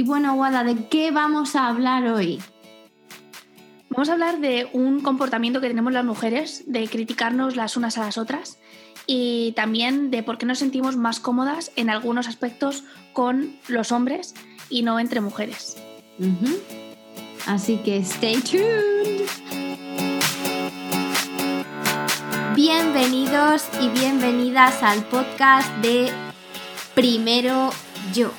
Y 0.00 0.02
bueno, 0.02 0.32
Wada, 0.32 0.64
¿de 0.64 0.86
qué 0.88 1.10
vamos 1.10 1.54
a 1.54 1.66
hablar 1.66 2.06
hoy? 2.06 2.40
Vamos 3.90 4.08
a 4.08 4.14
hablar 4.14 4.40
de 4.40 4.66
un 4.72 5.00
comportamiento 5.00 5.60
que 5.60 5.68
tenemos 5.68 5.92
las 5.92 6.06
mujeres, 6.06 6.64
de 6.66 6.88
criticarnos 6.88 7.54
las 7.54 7.76
unas 7.76 7.98
a 7.98 8.06
las 8.06 8.16
otras 8.16 8.56
y 9.06 9.52
también 9.56 10.10
de 10.10 10.22
por 10.22 10.38
qué 10.38 10.46
nos 10.46 10.58
sentimos 10.58 10.96
más 10.96 11.20
cómodas 11.20 11.70
en 11.76 11.90
algunos 11.90 12.28
aspectos 12.28 12.84
con 13.12 13.58
los 13.68 13.92
hombres 13.92 14.34
y 14.70 14.84
no 14.84 14.98
entre 14.98 15.20
mujeres. 15.20 15.76
Así 17.46 17.76
que 17.84 17.98
stay 17.98 18.40
tuned. 18.40 19.28
Bienvenidos 22.56 23.68
y 23.82 23.90
bienvenidas 23.90 24.82
al 24.82 25.04
podcast 25.04 25.70
de 25.82 26.10
Primero 26.94 27.68
Yo. 28.14 28.30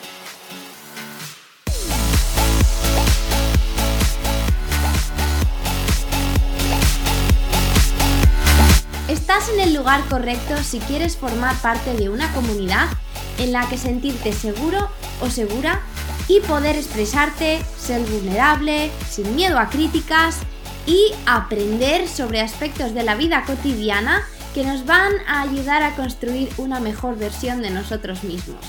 Estás 9.33 9.53
en 9.53 9.61
el 9.61 9.73
lugar 9.73 10.03
correcto 10.09 10.57
si 10.61 10.79
quieres 10.79 11.15
formar 11.15 11.55
parte 11.61 11.93
de 11.93 12.09
una 12.09 12.33
comunidad 12.33 12.89
en 13.37 13.53
la 13.53 13.65
que 13.69 13.77
sentirte 13.77 14.33
seguro 14.33 14.89
o 15.21 15.29
segura 15.29 15.79
y 16.27 16.41
poder 16.41 16.75
expresarte, 16.75 17.61
ser 17.79 18.01
vulnerable, 18.01 18.91
sin 19.09 19.33
miedo 19.33 19.57
a 19.57 19.69
críticas 19.69 20.39
y 20.85 21.13
aprender 21.25 22.09
sobre 22.09 22.41
aspectos 22.41 22.93
de 22.93 23.03
la 23.03 23.15
vida 23.15 23.45
cotidiana 23.45 24.21
que 24.53 24.65
nos 24.65 24.85
van 24.85 25.13
a 25.25 25.43
ayudar 25.43 25.81
a 25.81 25.95
construir 25.95 26.49
una 26.57 26.81
mejor 26.81 27.17
versión 27.17 27.61
de 27.61 27.69
nosotros 27.69 28.25
mismos. 28.25 28.59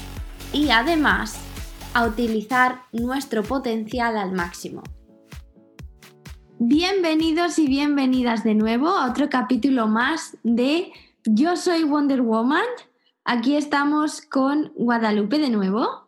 Y 0.53 0.71
además, 0.71 1.39
a 1.93 2.05
utilizar 2.05 2.83
nuestro 2.93 3.43
potencial 3.43 4.17
al 4.17 4.31
máximo. 4.31 4.85
Bienvenidos 6.65 7.59
y 7.59 7.67
bienvenidas 7.67 8.45
de 8.45 8.55
nuevo 8.55 8.91
a 8.91 9.11
otro 9.11 9.29
capítulo 9.29 9.89
más 9.89 10.37
de 10.45 10.93
Yo 11.25 11.57
soy 11.57 11.83
Wonder 11.83 12.23
Woman. 12.23 12.63
Aquí 13.25 13.57
estamos 13.57 14.21
con 14.21 14.73
Guadalupe 14.77 15.41
de 15.41 15.51
nuevo. 15.51 16.07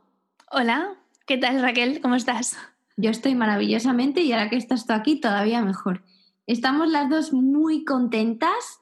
Hola, 0.53 0.95
¿qué 1.27 1.39
tal 1.39 1.61
Raquel? 1.61 2.01
¿Cómo 2.01 2.15
estás? 2.15 2.57
Yo 2.97 3.11
estoy 3.11 3.35
maravillosamente 3.35 4.21
y 4.21 4.31
ahora 4.31 4.49
que 4.49 4.55
estás 4.55 4.87
tú 4.87 4.93
aquí 4.93 5.17
todavía 5.17 5.61
mejor. 5.61 6.05
Estamos 6.47 6.89
las 6.89 7.11
dos 7.11 7.33
muy 7.33 7.85
contentas 7.85 8.79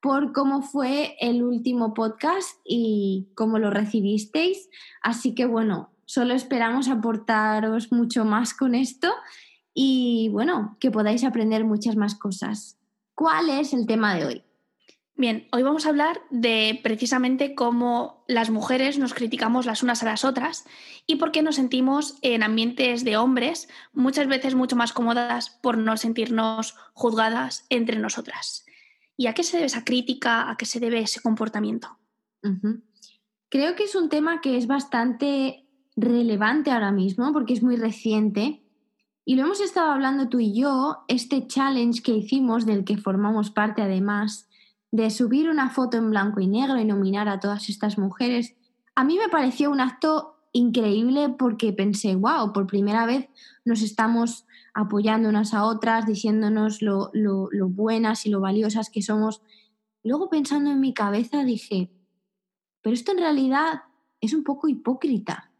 por 0.00 0.32
cómo 0.32 0.62
fue 0.62 1.16
el 1.18 1.42
último 1.42 1.92
podcast 1.92 2.60
y 2.64 3.26
cómo 3.34 3.58
lo 3.58 3.70
recibisteis. 3.70 4.68
Así 5.02 5.34
que 5.34 5.44
bueno, 5.46 5.90
solo 6.04 6.34
esperamos 6.34 6.88
aportaros 6.88 7.90
mucho 7.90 8.24
más 8.24 8.54
con 8.54 8.76
esto 8.76 9.12
y 9.78 10.30
bueno, 10.30 10.78
que 10.80 10.90
podáis 10.90 11.22
aprender 11.22 11.66
muchas 11.66 11.96
más 11.96 12.14
cosas. 12.14 12.78
¿Cuál 13.14 13.50
es 13.50 13.74
el 13.74 13.86
tema 13.86 14.14
de 14.14 14.24
hoy? 14.24 14.42
Bien, 15.16 15.48
hoy 15.52 15.62
vamos 15.62 15.84
a 15.84 15.90
hablar 15.90 16.18
de 16.30 16.80
precisamente 16.82 17.54
cómo 17.54 18.24
las 18.26 18.48
mujeres 18.48 18.98
nos 18.98 19.12
criticamos 19.12 19.66
las 19.66 19.82
unas 19.82 20.02
a 20.02 20.06
las 20.06 20.24
otras 20.24 20.64
y 21.06 21.16
por 21.16 21.30
qué 21.30 21.42
nos 21.42 21.56
sentimos 21.56 22.16
en 22.22 22.42
ambientes 22.42 23.04
de 23.04 23.18
hombres 23.18 23.68
muchas 23.92 24.28
veces 24.28 24.54
mucho 24.54 24.76
más 24.76 24.94
cómodas 24.94 25.50
por 25.50 25.76
no 25.76 25.98
sentirnos 25.98 26.74
juzgadas 26.94 27.66
entre 27.68 27.98
nosotras. 27.98 28.64
¿Y 29.14 29.26
a 29.26 29.34
qué 29.34 29.42
se 29.42 29.58
debe 29.58 29.66
esa 29.66 29.84
crítica? 29.84 30.50
¿A 30.50 30.56
qué 30.56 30.64
se 30.64 30.80
debe 30.80 31.00
ese 31.00 31.20
comportamiento? 31.20 31.98
Creo 33.50 33.74
que 33.74 33.84
es 33.84 33.94
un 33.94 34.08
tema 34.08 34.40
que 34.40 34.56
es 34.56 34.66
bastante 34.66 35.66
relevante 35.96 36.70
ahora 36.70 36.92
mismo 36.92 37.30
porque 37.34 37.52
es 37.52 37.62
muy 37.62 37.76
reciente 37.76 38.65
y 39.28 39.34
lo 39.34 39.42
hemos 39.42 39.60
estado 39.60 39.90
hablando 39.90 40.28
tú 40.28 40.38
y 40.38 40.54
yo, 40.54 40.98
este 41.08 41.48
challenge 41.48 42.00
que 42.00 42.12
hicimos, 42.12 42.64
del 42.64 42.84
que 42.84 42.96
formamos 42.96 43.50
parte 43.50 43.82
además, 43.82 44.48
de 44.92 45.10
subir 45.10 45.50
una 45.50 45.68
foto 45.68 45.96
en 45.96 46.10
blanco 46.10 46.38
y 46.38 46.46
negro 46.46 46.78
y 46.78 46.84
nominar 46.84 47.28
a 47.28 47.40
todas 47.40 47.68
estas 47.68 47.98
mujeres, 47.98 48.54
a 48.94 49.02
mí 49.02 49.18
me 49.18 49.28
pareció 49.28 49.72
un 49.72 49.80
acto 49.80 50.36
increíble 50.52 51.28
porque 51.28 51.72
pensé, 51.72 52.14
wow, 52.14 52.52
por 52.52 52.68
primera 52.68 53.04
vez 53.04 53.28
nos 53.64 53.82
estamos 53.82 54.46
apoyando 54.74 55.28
unas 55.28 55.54
a 55.54 55.64
otras, 55.64 56.06
diciéndonos 56.06 56.80
lo, 56.80 57.10
lo, 57.12 57.48
lo 57.50 57.68
buenas 57.68 58.26
y 58.26 58.30
lo 58.30 58.40
valiosas 58.40 58.90
que 58.90 59.02
somos. 59.02 59.42
Luego 60.04 60.30
pensando 60.30 60.70
en 60.70 60.78
mi 60.78 60.94
cabeza 60.94 61.42
dije, 61.42 61.90
pero 62.80 62.94
esto 62.94 63.10
en 63.10 63.18
realidad 63.18 63.82
es 64.20 64.34
un 64.34 64.44
poco 64.44 64.68
hipócrita, 64.68 65.50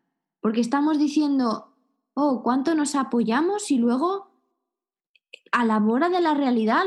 porque 0.41 0.61
estamos 0.61 1.01
diciendo, 1.01 1.76
oh, 2.17 2.43
cuánto 2.43 2.75
nos 2.75 2.95
apoyamos 2.95 3.71
y 3.71 3.77
luego 3.77 4.31
a 5.53 5.65
la 5.65 5.77
hora 5.77 6.09
de 6.09 6.21
la 6.21 6.35
realidad 6.35 6.85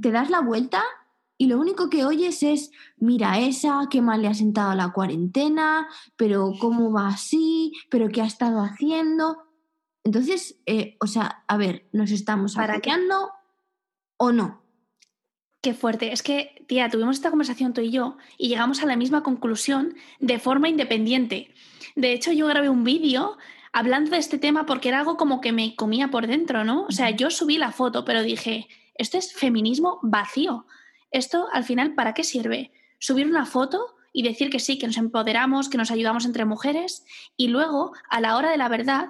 te 0.00 0.10
das 0.10 0.28
la 0.28 0.40
vuelta 0.40 0.82
y 1.38 1.46
lo 1.46 1.58
único 1.58 1.88
que 1.88 2.04
oyes 2.04 2.42
es, 2.42 2.72
mira 2.96 3.38
esa, 3.38 3.86
qué 3.90 4.02
mal 4.02 4.22
le 4.22 4.28
ha 4.28 4.34
sentado 4.34 4.74
la 4.74 4.92
cuarentena, 4.92 5.88
pero 6.16 6.52
cómo 6.60 6.92
va 6.92 7.08
así, 7.08 7.72
pero 7.90 8.08
qué 8.08 8.22
ha 8.22 8.26
estado 8.26 8.60
haciendo. 8.60 9.38
Entonces, 10.04 10.60
eh, 10.66 10.96
o 11.00 11.06
sea, 11.06 11.44
a 11.46 11.56
ver, 11.56 11.88
¿nos 11.92 12.10
estamos 12.10 12.58
apoyando 12.58 13.30
o 14.16 14.32
no? 14.32 14.62
Qué 15.60 15.74
fuerte. 15.74 16.12
Es 16.12 16.24
que, 16.24 16.64
tía, 16.66 16.90
tuvimos 16.90 17.16
esta 17.16 17.30
conversación 17.30 17.72
tú 17.72 17.80
y 17.82 17.92
yo 17.92 18.16
y 18.36 18.48
llegamos 18.48 18.82
a 18.82 18.86
la 18.86 18.96
misma 18.96 19.22
conclusión 19.22 19.94
de 20.18 20.40
forma 20.40 20.68
independiente. 20.68 21.54
De 21.94 22.12
hecho, 22.12 22.32
yo 22.32 22.48
grabé 22.48 22.68
un 22.68 22.82
vídeo 22.82 23.38
hablando 23.72 24.10
de 24.10 24.18
este 24.18 24.38
tema 24.38 24.66
porque 24.66 24.88
era 24.88 25.00
algo 25.00 25.16
como 25.16 25.40
que 25.40 25.52
me 25.52 25.74
comía 25.74 26.08
por 26.08 26.26
dentro, 26.26 26.64
¿no? 26.64 26.84
O 26.84 26.92
sea, 26.92 27.10
yo 27.10 27.30
subí 27.30 27.58
la 27.58 27.72
foto, 27.72 28.04
pero 28.04 28.22
dije, 28.22 28.68
esto 28.94 29.18
es 29.18 29.32
feminismo 29.32 29.98
vacío. 30.02 30.66
Esto 31.10 31.48
al 31.52 31.64
final, 31.64 31.94
¿para 31.94 32.14
qué 32.14 32.24
sirve? 32.24 32.72
Subir 32.98 33.26
una 33.26 33.46
foto 33.46 33.96
y 34.12 34.22
decir 34.22 34.50
que 34.50 34.60
sí, 34.60 34.78
que 34.78 34.86
nos 34.86 34.98
empoderamos, 34.98 35.68
que 35.68 35.78
nos 35.78 35.90
ayudamos 35.90 36.26
entre 36.26 36.44
mujeres 36.44 37.04
y 37.36 37.48
luego, 37.48 37.92
a 38.08 38.20
la 38.20 38.36
hora 38.36 38.50
de 38.50 38.58
la 38.58 38.68
verdad, 38.68 39.08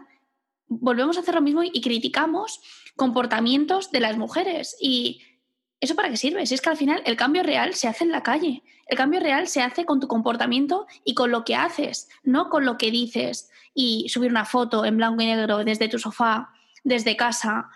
volvemos 0.69 1.17
a 1.17 1.21
hacer 1.21 1.35
lo 1.35 1.43
mismo 1.43 1.63
y 1.65 1.81
criticamos 1.81 2.61
comportamientos 2.97 3.91
de 3.91 4.01
las 4.01 4.17
mujeres. 4.17 4.77
¿Y 4.81 5.23
eso 5.83 5.97
para 5.97 6.09
qué 6.09 6.17
sirve? 6.17 6.47
Si 6.47 6.55
es 6.55 6.61
que 6.61 6.71
al 6.71 6.77
final 6.77 7.03
el 7.05 7.17
cambio 7.17 7.43
real 7.43 7.75
se 7.75 7.89
hace 7.89 8.05
en 8.05 8.13
la 8.13 8.23
calle. 8.23 8.63
El 8.87 8.97
cambio 8.97 9.21
real 9.21 9.49
se 9.49 9.63
hace 9.63 9.85
con 9.85 9.99
tu 9.99 10.07
comportamiento 10.07 10.87
y 11.05 11.15
con 11.15 11.33
lo 11.33 11.45
que 11.45 11.57
haces, 11.57 12.09
no 12.23 12.51
con 12.51 12.65
lo 12.65 12.79
que 12.79 12.91
dices 12.91 13.51
y 13.75 14.09
subir 14.09 14.31
una 14.31 14.45
foto 14.45 14.85
en 14.85 14.97
blanco 14.97 15.23
y 15.23 15.27
negro 15.27 15.65
desde 15.65 15.89
tu 15.89 15.99
sofá, 15.99 16.51
desde 16.85 17.17
casa, 17.17 17.69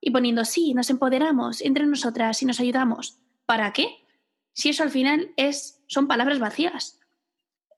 y 0.00 0.10
poniendo, 0.10 0.44
sí, 0.44 0.74
nos 0.74 0.90
empoderamos 0.90 1.60
entre 1.60 1.86
nosotras 1.86 2.42
y 2.42 2.46
nos 2.46 2.58
ayudamos. 2.58 3.18
¿Para 3.46 3.72
qué? 3.72 4.04
Si 4.52 4.70
eso 4.70 4.82
al 4.82 4.90
final 4.90 5.30
es, 5.36 5.80
son 5.86 6.08
palabras 6.08 6.40
vacías. 6.40 6.98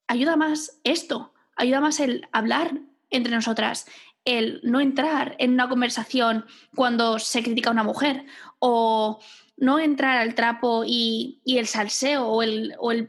Ayuda 0.07 0.37
más 0.37 0.81
esto, 0.85 1.35
ayuda 1.57 1.81
más 1.81 2.01
el 2.01 2.27
hablar 2.33 2.81
entre 3.11 3.35
nosotras, 3.35 3.87
el 4.25 4.61
no 4.63 4.81
entrar 4.81 5.37
en 5.39 5.53
una 5.53 5.69
conversación 5.69 6.47
cuando 6.75 7.19
se 7.19 7.43
critica 7.43 7.71
a 7.71 7.73
una 7.73 7.83
mujer 7.83 8.25
o 8.59 9.21
no 9.57 9.79
entrar 9.79 10.19
al 10.19 10.35
trapo 10.35 10.83
y, 10.87 11.41
el 11.47 11.67
salseo 11.67 12.27
o, 12.27 12.43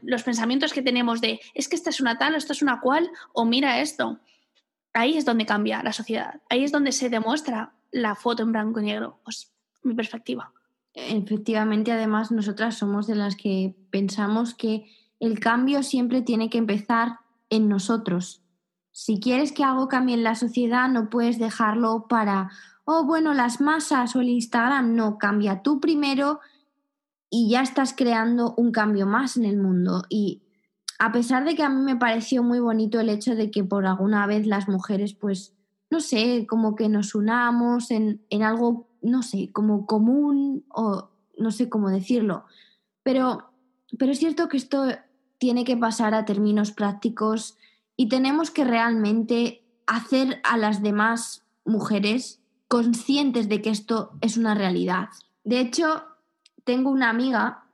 los 0.02 0.22
pensamientos 0.22 0.72
que 0.72 0.82
tenemos 0.82 1.20
de 1.20 1.40
es 1.54 1.68
que 1.68 1.76
esta 1.76 1.90
es 1.90 2.00
una 2.00 2.18
tal 2.18 2.34
o 2.34 2.36
esta 2.36 2.52
es 2.52 2.62
una 2.62 2.80
cual 2.80 3.10
o 3.32 3.44
mira 3.44 3.80
esto 3.80 4.20
ahí 4.96 5.16
es 5.16 5.24
donde 5.24 5.46
cambia 5.46 5.82
la 5.82 5.92
sociedad, 5.92 6.40
ahí 6.48 6.64
es 6.64 6.72
donde 6.72 6.92
se 6.92 7.10
demuestra 7.10 7.72
la 7.92 8.14
foto 8.14 8.42
en 8.42 8.52
blanco 8.52 8.80
y 8.80 8.84
negro, 8.84 9.20
pues 9.24 9.52
mi 9.82 9.94
perspectiva. 9.94 10.52
Efectivamente, 10.94 11.92
además, 11.92 12.32
nosotras 12.32 12.78
somos 12.78 13.06
de 13.06 13.14
las 13.14 13.36
que 13.36 13.74
pensamos 13.90 14.54
que 14.54 14.90
el 15.20 15.38
cambio 15.38 15.82
siempre 15.82 16.22
tiene 16.22 16.48
que 16.48 16.58
empezar 16.58 17.18
en 17.50 17.68
nosotros. 17.68 18.42
Si 18.98 19.20
quieres 19.20 19.52
que 19.52 19.62
algo 19.62 19.88
cambie 19.88 20.14
en 20.14 20.22
la 20.22 20.34
sociedad, 20.34 20.88
no 20.88 21.10
puedes 21.10 21.38
dejarlo 21.38 22.06
para, 22.08 22.50
oh, 22.86 23.04
bueno, 23.04 23.34
las 23.34 23.60
masas 23.60 24.16
o 24.16 24.22
el 24.22 24.30
Instagram. 24.30 24.94
No, 24.94 25.18
cambia 25.18 25.60
tú 25.60 25.80
primero 25.80 26.40
y 27.28 27.50
ya 27.50 27.60
estás 27.60 27.92
creando 27.94 28.54
un 28.56 28.72
cambio 28.72 29.06
más 29.06 29.36
en 29.36 29.44
el 29.44 29.58
mundo. 29.58 30.04
Y 30.08 30.44
a 30.98 31.12
pesar 31.12 31.44
de 31.44 31.54
que 31.54 31.62
a 31.62 31.68
mí 31.68 31.82
me 31.82 31.96
pareció 31.96 32.42
muy 32.42 32.58
bonito 32.58 32.98
el 32.98 33.10
hecho 33.10 33.34
de 33.34 33.50
que 33.50 33.62
por 33.62 33.84
alguna 33.84 34.26
vez 34.26 34.46
las 34.46 34.66
mujeres, 34.66 35.12
pues, 35.12 35.52
no 35.90 36.00
sé, 36.00 36.46
como 36.48 36.74
que 36.74 36.88
nos 36.88 37.14
unamos 37.14 37.90
en, 37.90 38.22
algo, 38.42 38.88
no 39.02 39.22
sé, 39.22 39.52
como 39.52 39.84
común 39.84 40.64
o 40.70 41.10
no 41.36 41.50
sé 41.50 41.68
cómo 41.68 41.90
decirlo. 41.90 42.46
Pero, 43.02 43.50
pero 43.98 44.12
es 44.12 44.18
cierto 44.18 44.48
que 44.48 44.56
esto 44.56 44.86
tiene 45.36 45.66
que 45.66 45.76
pasar 45.76 46.14
a 46.14 46.24
términos 46.24 46.72
prácticos 46.72 47.58
y 47.96 48.08
tenemos 48.08 48.50
que 48.50 48.64
realmente 48.64 49.64
hacer 49.86 50.40
a 50.44 50.56
las 50.56 50.82
demás 50.82 51.44
mujeres 51.64 52.40
conscientes 52.68 53.48
de 53.48 53.62
que 53.62 53.70
esto 53.70 54.12
es 54.20 54.36
una 54.36 54.54
realidad. 54.54 55.08
De 55.44 55.60
hecho, 55.60 56.04
tengo 56.64 56.90
una 56.90 57.10
amiga 57.10 57.64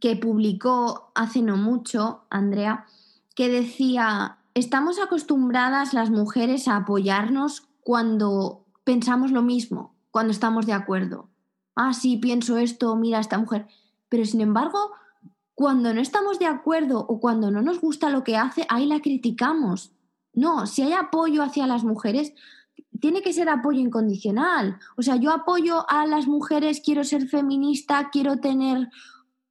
que 0.00 0.16
publicó 0.16 1.12
hace 1.14 1.40
no 1.42 1.56
mucho, 1.56 2.24
Andrea, 2.30 2.86
que 3.34 3.48
decía, 3.48 4.38
estamos 4.54 4.98
acostumbradas 4.98 5.94
las 5.94 6.10
mujeres 6.10 6.68
a 6.68 6.76
apoyarnos 6.76 7.68
cuando 7.82 8.66
pensamos 8.84 9.30
lo 9.30 9.42
mismo, 9.42 9.94
cuando 10.10 10.32
estamos 10.32 10.66
de 10.66 10.72
acuerdo. 10.72 11.28
Ah, 11.74 11.94
sí, 11.94 12.16
pienso 12.16 12.58
esto, 12.58 12.96
mira 12.96 13.18
a 13.18 13.20
esta 13.20 13.38
mujer. 13.38 13.68
Pero 14.08 14.24
sin 14.24 14.40
embargo, 14.40 14.92
cuando 15.58 15.92
no 15.92 16.00
estamos 16.00 16.38
de 16.38 16.46
acuerdo 16.46 17.00
o 17.00 17.18
cuando 17.18 17.50
no 17.50 17.62
nos 17.62 17.80
gusta 17.80 18.10
lo 18.10 18.22
que 18.22 18.36
hace, 18.36 18.64
ahí 18.68 18.86
la 18.86 19.00
criticamos. 19.00 19.90
No, 20.32 20.68
si 20.68 20.82
hay 20.82 20.92
apoyo 20.92 21.42
hacia 21.42 21.66
las 21.66 21.82
mujeres, 21.82 22.32
tiene 23.00 23.22
que 23.22 23.32
ser 23.32 23.48
apoyo 23.48 23.80
incondicional. 23.80 24.78
O 24.96 25.02
sea, 25.02 25.16
yo 25.16 25.32
apoyo 25.32 25.84
a 25.90 26.06
las 26.06 26.28
mujeres, 26.28 26.80
quiero 26.80 27.02
ser 27.02 27.26
feminista, 27.26 28.08
quiero 28.12 28.36
tener 28.36 28.88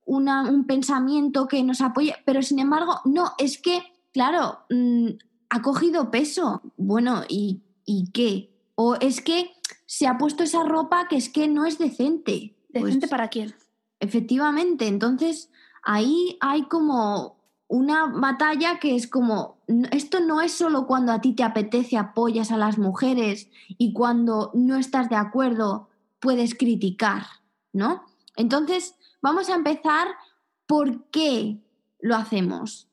un 0.05 0.65
pensamiento 0.65 1.45
que 1.45 1.61
nos 1.65 1.81
apoye, 1.81 2.15
pero 2.25 2.41
sin 2.41 2.59
embargo, 2.59 3.01
no, 3.03 3.33
es 3.37 3.61
que, 3.61 3.83
claro, 4.13 4.59
mm, 4.69 5.09
ha 5.49 5.61
cogido 5.61 6.09
peso. 6.09 6.61
Bueno, 6.77 7.23
¿y, 7.27 7.63
¿y 7.83 8.11
qué? 8.13 8.55
O 8.75 8.95
es 8.95 9.19
que 9.19 9.51
se 9.85 10.07
ha 10.07 10.17
puesto 10.17 10.43
esa 10.43 10.63
ropa 10.63 11.09
que 11.09 11.17
es 11.17 11.27
que 11.27 11.49
no 11.49 11.65
es 11.65 11.77
decente. 11.77 12.55
¿Decente 12.69 12.99
pues 12.99 13.09
para 13.09 13.27
quién? 13.27 13.53
Efectivamente, 13.99 14.87
entonces 14.87 15.49
ahí 15.83 16.37
hay 16.41 16.63
como 16.63 17.37
una 17.67 18.05
batalla 18.07 18.79
que 18.79 18.95
es 18.95 19.07
como, 19.07 19.57
esto 19.91 20.19
no 20.19 20.41
es 20.41 20.53
solo 20.53 20.87
cuando 20.87 21.11
a 21.11 21.21
ti 21.21 21.33
te 21.33 21.43
apetece 21.43 21.97
apoyas 21.97 22.51
a 22.51 22.57
las 22.57 22.77
mujeres 22.77 23.49
y 23.67 23.93
cuando 23.93 24.51
no 24.53 24.77
estás 24.77 25.09
de 25.09 25.17
acuerdo 25.17 25.89
puedes 26.19 26.55
criticar, 26.55 27.23
¿no? 27.73 28.03
Entonces, 28.35 28.95
vamos 29.21 29.49
a 29.49 29.55
empezar 29.55 30.07
por 30.65 31.05
qué 31.09 31.59
lo 31.99 32.15
hacemos. 32.15 32.87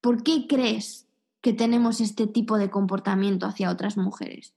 ¿Por 0.00 0.22
qué 0.22 0.46
crees 0.46 1.06
que 1.40 1.52
tenemos 1.52 2.00
este 2.00 2.26
tipo 2.26 2.58
de 2.58 2.70
comportamiento 2.70 3.46
hacia 3.46 3.70
otras 3.70 3.96
mujeres? 3.96 4.54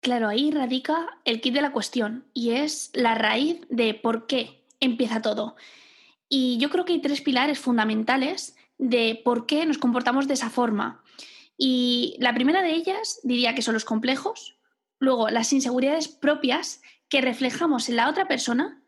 Claro, 0.00 0.28
ahí 0.28 0.50
radica 0.50 1.18
el 1.24 1.40
kit 1.40 1.54
de 1.54 1.62
la 1.62 1.72
cuestión 1.72 2.26
y 2.32 2.50
es 2.50 2.90
la 2.94 3.14
raíz 3.14 3.60
de 3.70 3.94
por 3.94 4.26
qué 4.26 4.64
empieza 4.80 5.20
todo. 5.20 5.56
Y 6.28 6.58
yo 6.58 6.70
creo 6.70 6.84
que 6.84 6.94
hay 6.94 7.00
tres 7.00 7.20
pilares 7.20 7.58
fundamentales 7.58 8.56
de 8.78 9.20
por 9.24 9.46
qué 9.46 9.64
nos 9.66 9.78
comportamos 9.78 10.28
de 10.28 10.34
esa 10.34 10.50
forma. 10.50 11.02
Y 11.56 12.16
la 12.18 12.34
primera 12.34 12.62
de 12.62 12.74
ellas 12.74 13.20
diría 13.22 13.54
que 13.54 13.62
son 13.62 13.74
los 13.74 13.84
complejos, 13.84 14.58
luego 14.98 15.30
las 15.30 15.52
inseguridades 15.52 16.08
propias 16.08 16.82
que 17.08 17.20
reflejamos 17.20 17.88
en 17.88 17.96
la 17.96 18.10
otra 18.10 18.28
persona 18.28 18.82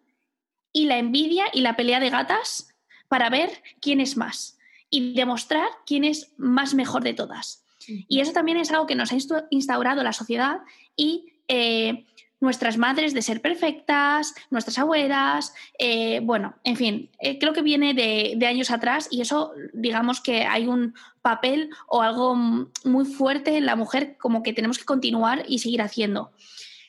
y 0.73 0.87
la 0.87 0.99
envidia 0.99 1.45
y 1.53 1.61
la 1.61 1.77
pelea 1.77 2.01
de 2.01 2.11
gatas 2.11 2.75
para 3.09 3.31
ver 3.31 3.63
quién 3.81 4.01
es 4.01 4.17
más 4.17 4.59
y 4.91 5.15
demostrar 5.15 5.69
quién 5.87 6.05
es 6.05 6.35
más 6.37 6.75
mejor 6.75 7.03
de 7.03 7.15
todas. 7.15 7.65
Y 7.87 8.21
eso 8.21 8.33
también 8.33 8.59
es 8.59 8.71
algo 8.71 8.87
que 8.87 8.95
nos 8.95 9.13
ha 9.13 9.17
instaurado 9.51 10.03
la 10.03 10.13
sociedad 10.13 10.61
y 10.95 11.33
eh, 11.49 12.07
nuestras 12.41 12.79
madres 12.79 13.15
de 13.15 13.23
ser 13.23 13.41
perfectas, 13.41 14.35
nuestras 14.51 14.79
abuelas, 14.79 15.53
eh, 15.79 16.21
bueno, 16.23 16.55
en 16.65 16.77
fin, 16.77 17.11
eh, 17.21 17.39
creo 17.39 17.53
que 17.53 17.63
viene 17.63 17.95
de, 17.95 18.47
años 18.47 18.71
atrás 18.71 19.09
y 19.11 19.21
eso, 19.21 19.53
digamos 19.73 20.21
que 20.21 20.45
hay 20.45 20.67
un 20.67 20.95
papel 21.21 21.71
o 21.87 22.03
algo 22.03 22.35
muy 22.35 23.05
fuerte 23.05 23.57
en 23.57 23.67
la 23.67 23.77
mujer 23.77 24.17
como 24.19 24.43
que 24.43 24.53
tenemos 24.53 24.79
que 24.79 24.85
continuar 24.85 25.45
y 25.49 25.59
seguir 25.59 25.83
haciendo. 25.83 26.33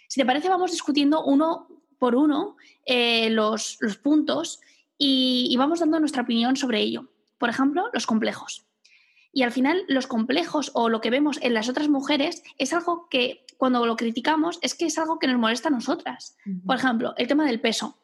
Si 0.07 0.19
te 0.19 0.25
parece, 0.25 0.50
vamos 0.50 0.72
discutiendo 0.72 1.24
uno 1.24 1.68
por 1.98 2.16
uno 2.16 2.56
los, 2.88 3.78
puntos 4.01 4.62
y 4.98 5.56
vamos 5.57 5.80
dando 5.81 6.00
nuestra 6.00 6.24
opinión 6.24 6.56
sobre 6.56 6.80
ello. 6.80 7.10
Por 7.38 7.50
ejemplo, 7.50 7.90
los 7.94 8.06
complejos. 8.06 8.66
Y 9.31 9.44
al 9.44 9.51
final 9.51 9.84
los 9.88 10.07
complejos 10.07 10.72
o 10.74 10.90
lo 10.90 11.01
que 11.01 11.10
vemos 11.10 11.40
en 11.42 11.54
las 11.54 11.69
otras 11.69 11.88
mujeres 11.88 12.44
es 12.57 12.74
algo 12.74 13.07
que 13.10 13.46
cuando 13.59 13.85
lo 13.85 13.97
criticamos 13.97 14.57
es 14.61 14.73
que 14.73 14.85
es 14.85 14.97
algo 14.97 15.19
que 15.19 15.27
nos 15.27 15.38
molesta 15.38 15.67
a 15.67 15.71
nosotras. 15.71 16.38
Por 16.65 16.77
ejemplo, 16.77 17.13
el 17.17 17.27
tema 17.27 17.45
del 17.45 17.59
peso. 17.59 17.97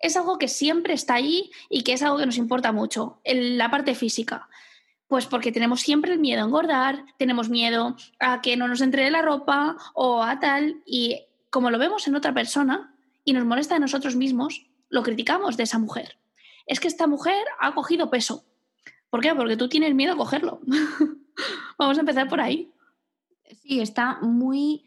Es 0.00 0.16
algo 0.16 0.38
que 0.38 0.48
siempre 0.48 0.92
está 0.92 1.14
ahí 1.14 1.50
y 1.70 1.82
que 1.82 1.92
es 1.92 2.02
algo 2.02 2.18
que 2.18 2.26
nos 2.26 2.36
importa 2.36 2.72
mucho, 2.72 3.20
en 3.24 3.56
la 3.58 3.70
parte 3.70 3.94
física. 3.94 4.48
Pues 5.06 5.26
porque 5.26 5.52
tenemos 5.52 5.80
siempre 5.80 6.12
el 6.12 6.18
miedo 6.18 6.42
a 6.42 6.46
engordar, 6.46 7.04
tenemos 7.16 7.48
miedo 7.48 7.96
a 8.18 8.42
que 8.42 8.56
no 8.56 8.68
nos 8.68 8.80
entre 8.80 9.10
la 9.10 9.22
ropa 9.22 9.76
o 9.94 10.22
a 10.22 10.38
tal, 10.40 10.82
y 10.84 11.22
como 11.50 11.70
lo 11.70 11.78
vemos 11.78 12.06
en 12.06 12.14
otra 12.14 12.34
persona 12.34 12.94
y 13.24 13.32
nos 13.32 13.46
molesta 13.46 13.74
de 13.74 13.80
nosotros 13.80 14.16
mismos, 14.16 14.66
lo 14.90 15.02
criticamos 15.02 15.56
de 15.56 15.62
esa 15.62 15.78
mujer. 15.78 16.18
Es 16.66 16.80
que 16.80 16.88
esta 16.88 17.06
mujer 17.06 17.42
ha 17.60 17.72
cogido 17.74 18.10
peso, 18.10 18.44
¿Por 19.10 19.20
qué? 19.20 19.34
Porque 19.34 19.56
tú 19.56 19.68
tienes 19.68 19.94
miedo 19.94 20.12
a 20.12 20.16
cogerlo. 20.16 20.60
Vamos 21.78 21.96
a 21.96 22.00
empezar 22.00 22.28
por 22.28 22.40
ahí. 22.40 22.70
Sí, 23.62 23.80
está 23.80 24.18
muy, 24.20 24.84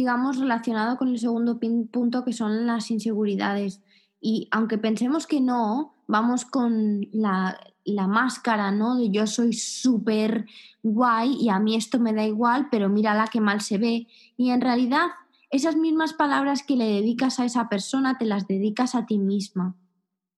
digamos, 0.00 0.38
relacionado 0.38 0.96
con 0.96 1.08
el 1.08 1.18
segundo 1.18 1.60
punto 1.60 2.24
que 2.24 2.32
son 2.32 2.66
las 2.66 2.90
inseguridades. 2.90 3.82
Y 4.18 4.48
aunque 4.50 4.78
pensemos 4.78 5.26
que 5.26 5.42
no, 5.42 5.92
vamos 6.06 6.46
con 6.46 7.06
la, 7.12 7.60
la 7.84 8.06
máscara, 8.06 8.70
¿no? 8.70 8.96
De 8.96 9.10
yo 9.10 9.26
soy 9.26 9.52
súper 9.52 10.46
guay 10.82 11.36
y 11.38 11.50
a 11.50 11.58
mí 11.58 11.76
esto 11.76 12.00
me 12.00 12.14
da 12.14 12.24
igual, 12.24 12.68
pero 12.70 12.88
mírala 12.88 13.28
qué 13.30 13.42
mal 13.42 13.60
se 13.60 13.76
ve. 13.76 14.06
Y 14.38 14.48
en 14.50 14.62
realidad, 14.62 15.08
esas 15.50 15.76
mismas 15.76 16.14
palabras 16.14 16.62
que 16.62 16.76
le 16.76 16.86
dedicas 16.86 17.38
a 17.38 17.44
esa 17.44 17.68
persona, 17.68 18.16
te 18.16 18.24
las 18.24 18.48
dedicas 18.48 18.94
a 18.94 19.04
ti 19.04 19.18
misma. 19.18 19.76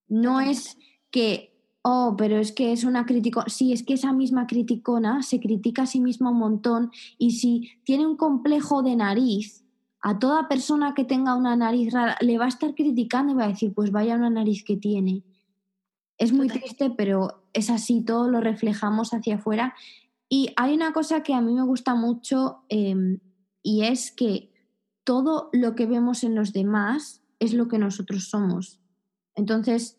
No 0.09 0.41
es 0.41 0.76
que 1.12 1.51
oh, 1.82 2.14
pero 2.17 2.38
es 2.38 2.52
que 2.52 2.73
es 2.73 2.84
una 2.84 3.06
crítica, 3.06 3.44
sí, 3.49 3.73
es 3.73 3.82
que 3.82 3.94
esa 3.94 4.12
misma 4.12 4.46
criticona 4.46 5.23
se 5.23 5.40
critica 5.40 5.82
a 5.82 5.87
sí 5.87 6.00
misma 6.00 6.31
un 6.31 6.38
montón 6.38 6.90
y 7.19 7.32
si 7.32 7.73
tiene 7.84 8.06
un 8.06 8.17
complejo 8.17 8.82
de 8.82 8.96
nariz, 8.96 9.64
a 10.00 10.19
toda 10.19 10.49
persona 10.49 10.94
que 10.94 11.05
tenga 11.05 11.37
una 11.37 11.55
nariz 11.55 11.93
rara 11.93 12.17
le 12.20 12.37
va 12.37 12.46
a 12.46 12.49
estar 12.49 12.75
criticando 12.75 13.32
y 13.32 13.37
va 13.37 13.44
a 13.44 13.49
decir, 13.49 13.73
pues 13.73 13.93
vaya 13.93 14.17
una 14.17 14.31
nariz 14.31 14.64
que 14.64 14.76
tiene. 14.76 15.23
Es 16.19 16.32
muy 16.32 16.49
triste, 16.49 16.90
pero 16.90 17.44
es 17.52 17.70
así, 17.70 18.05
todo 18.05 18.28
lo 18.28 18.40
reflejamos 18.40 19.14
hacia 19.14 19.37
afuera. 19.37 19.75
Y 20.28 20.50
hay 20.56 20.75
una 20.75 20.93
cosa 20.93 21.23
que 21.23 21.35
a 21.35 21.40
mí 21.40 21.55
me 21.55 21.62
gusta 21.62 21.94
mucho 21.94 22.64
em, 22.69 23.20
y 23.62 23.82
es 23.82 24.11
que 24.11 24.52
todo 25.05 25.50
lo 25.52 25.75
que 25.76 25.87
vemos 25.87 26.25
en 26.25 26.35
los 26.35 26.52
demás 26.52 27.23
es 27.38 27.55
lo 27.55 27.69
que 27.69 27.78
nosotros 27.78 28.28
somos. 28.28 28.81
Entonces, 29.35 29.99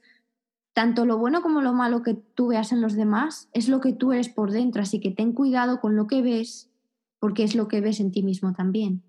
tanto 0.73 1.05
lo 1.05 1.17
bueno 1.17 1.41
como 1.41 1.61
lo 1.61 1.73
malo 1.73 2.01
que 2.01 2.15
tú 2.15 2.47
veas 2.47 2.71
en 2.71 2.81
los 2.81 2.93
demás 2.93 3.47
es 3.53 3.69
lo 3.69 3.79
que 3.79 3.93
tú 3.93 4.11
eres 4.11 4.29
por 4.29 4.51
dentro, 4.51 4.81
así 4.81 4.99
que 4.99 5.11
ten 5.11 5.31
cuidado 5.31 5.79
con 5.79 5.95
lo 5.95 6.07
que 6.07 6.21
ves, 6.21 6.71
porque 7.19 7.43
es 7.43 7.55
lo 7.55 7.67
que 7.67 7.79
ves 7.79 7.99
en 7.99 8.11
ti 8.11 8.23
mismo 8.23 8.53
también. 8.53 9.03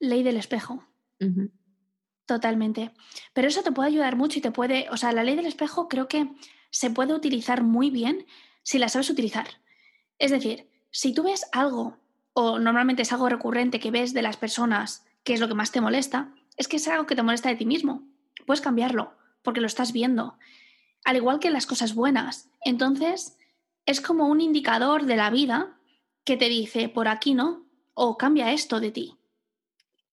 Ley 0.00 0.22
del 0.22 0.36
espejo. 0.36 0.84
Totalmente. 2.26 2.92
Pero 3.32 3.48
eso 3.48 3.62
te 3.62 3.72
puede 3.72 3.88
ayudar 3.88 4.16
mucho 4.16 4.38
y 4.38 4.42
te 4.42 4.50
puede, 4.50 4.88
o 4.90 4.96
sea, 4.96 5.12
la 5.12 5.24
ley 5.24 5.36
del 5.36 5.46
espejo 5.46 5.88
creo 5.88 6.08
que 6.08 6.28
se 6.70 6.90
puede 6.90 7.14
utilizar 7.14 7.62
muy 7.62 7.90
bien 7.90 8.26
si 8.62 8.78
la 8.78 8.88
sabes 8.88 9.10
utilizar. 9.10 9.46
Es 10.18 10.30
decir, 10.30 10.68
si 10.90 11.14
tú 11.14 11.22
ves 11.22 11.46
algo, 11.52 11.98
o 12.32 12.58
normalmente 12.58 13.02
es 13.02 13.12
algo 13.12 13.28
recurrente 13.28 13.80
que 13.80 13.90
ves 13.90 14.12
de 14.12 14.22
las 14.22 14.36
personas, 14.36 15.04
que 15.22 15.34
es 15.34 15.40
lo 15.40 15.48
que 15.48 15.54
más 15.54 15.72
te 15.72 15.80
molesta, 15.80 16.34
es 16.56 16.68
que 16.68 16.76
es 16.76 16.88
algo 16.88 17.06
que 17.06 17.16
te 17.16 17.22
molesta 17.22 17.48
de 17.48 17.56
ti 17.56 17.66
mismo. 17.66 18.02
Puedes 18.46 18.60
cambiarlo, 18.60 19.12
porque 19.42 19.60
lo 19.60 19.66
estás 19.66 19.92
viendo 19.92 20.36
al 21.04 21.16
igual 21.16 21.38
que 21.38 21.50
las 21.50 21.66
cosas 21.66 21.94
buenas. 21.94 22.50
Entonces, 22.64 23.36
es 23.86 24.00
como 24.00 24.26
un 24.26 24.40
indicador 24.40 25.06
de 25.06 25.16
la 25.16 25.30
vida 25.30 25.78
que 26.24 26.36
te 26.36 26.48
dice, 26.48 26.88
por 26.88 27.08
aquí 27.08 27.34
no, 27.34 27.66
o 27.94 28.16
cambia 28.16 28.52
esto 28.52 28.80
de 28.80 28.90
ti. 28.90 29.16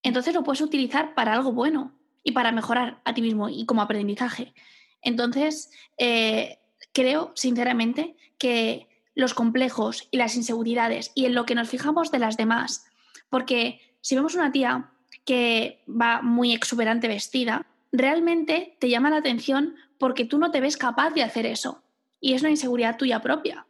Entonces 0.02 0.34
lo 0.34 0.42
puedes 0.42 0.60
utilizar 0.60 1.14
para 1.14 1.32
algo 1.32 1.52
bueno 1.52 1.92
y 2.24 2.32
para 2.32 2.52
mejorar 2.52 3.00
a 3.04 3.14
ti 3.14 3.22
mismo 3.22 3.48
y 3.48 3.66
como 3.66 3.82
aprendizaje. 3.82 4.54
Entonces, 5.02 5.70
eh, 5.96 6.58
creo 6.92 7.32
sinceramente 7.34 8.16
que 8.38 8.88
los 9.14 9.34
complejos 9.34 10.08
y 10.10 10.16
las 10.16 10.36
inseguridades 10.36 11.12
y 11.14 11.26
en 11.26 11.34
lo 11.34 11.44
que 11.44 11.54
nos 11.54 11.68
fijamos 11.68 12.10
de 12.10 12.18
las 12.18 12.36
demás, 12.36 12.86
porque 13.30 13.80
si 14.00 14.14
vemos 14.14 14.34
una 14.34 14.52
tía 14.52 14.90
que 15.24 15.84
va 15.88 16.22
muy 16.22 16.52
exuberante 16.52 17.08
vestida, 17.08 17.66
realmente 17.92 18.76
te 18.78 18.88
llama 18.88 19.10
la 19.10 19.16
atención 19.16 19.76
porque 19.98 20.24
tú 20.24 20.38
no 20.38 20.50
te 20.50 20.60
ves 20.60 20.76
capaz 20.76 21.10
de 21.10 21.22
hacer 21.22 21.46
eso. 21.46 21.82
Y 22.20 22.34
es 22.34 22.42
una 22.42 22.50
inseguridad 22.50 22.96
tuya 22.96 23.20
propia. 23.20 23.66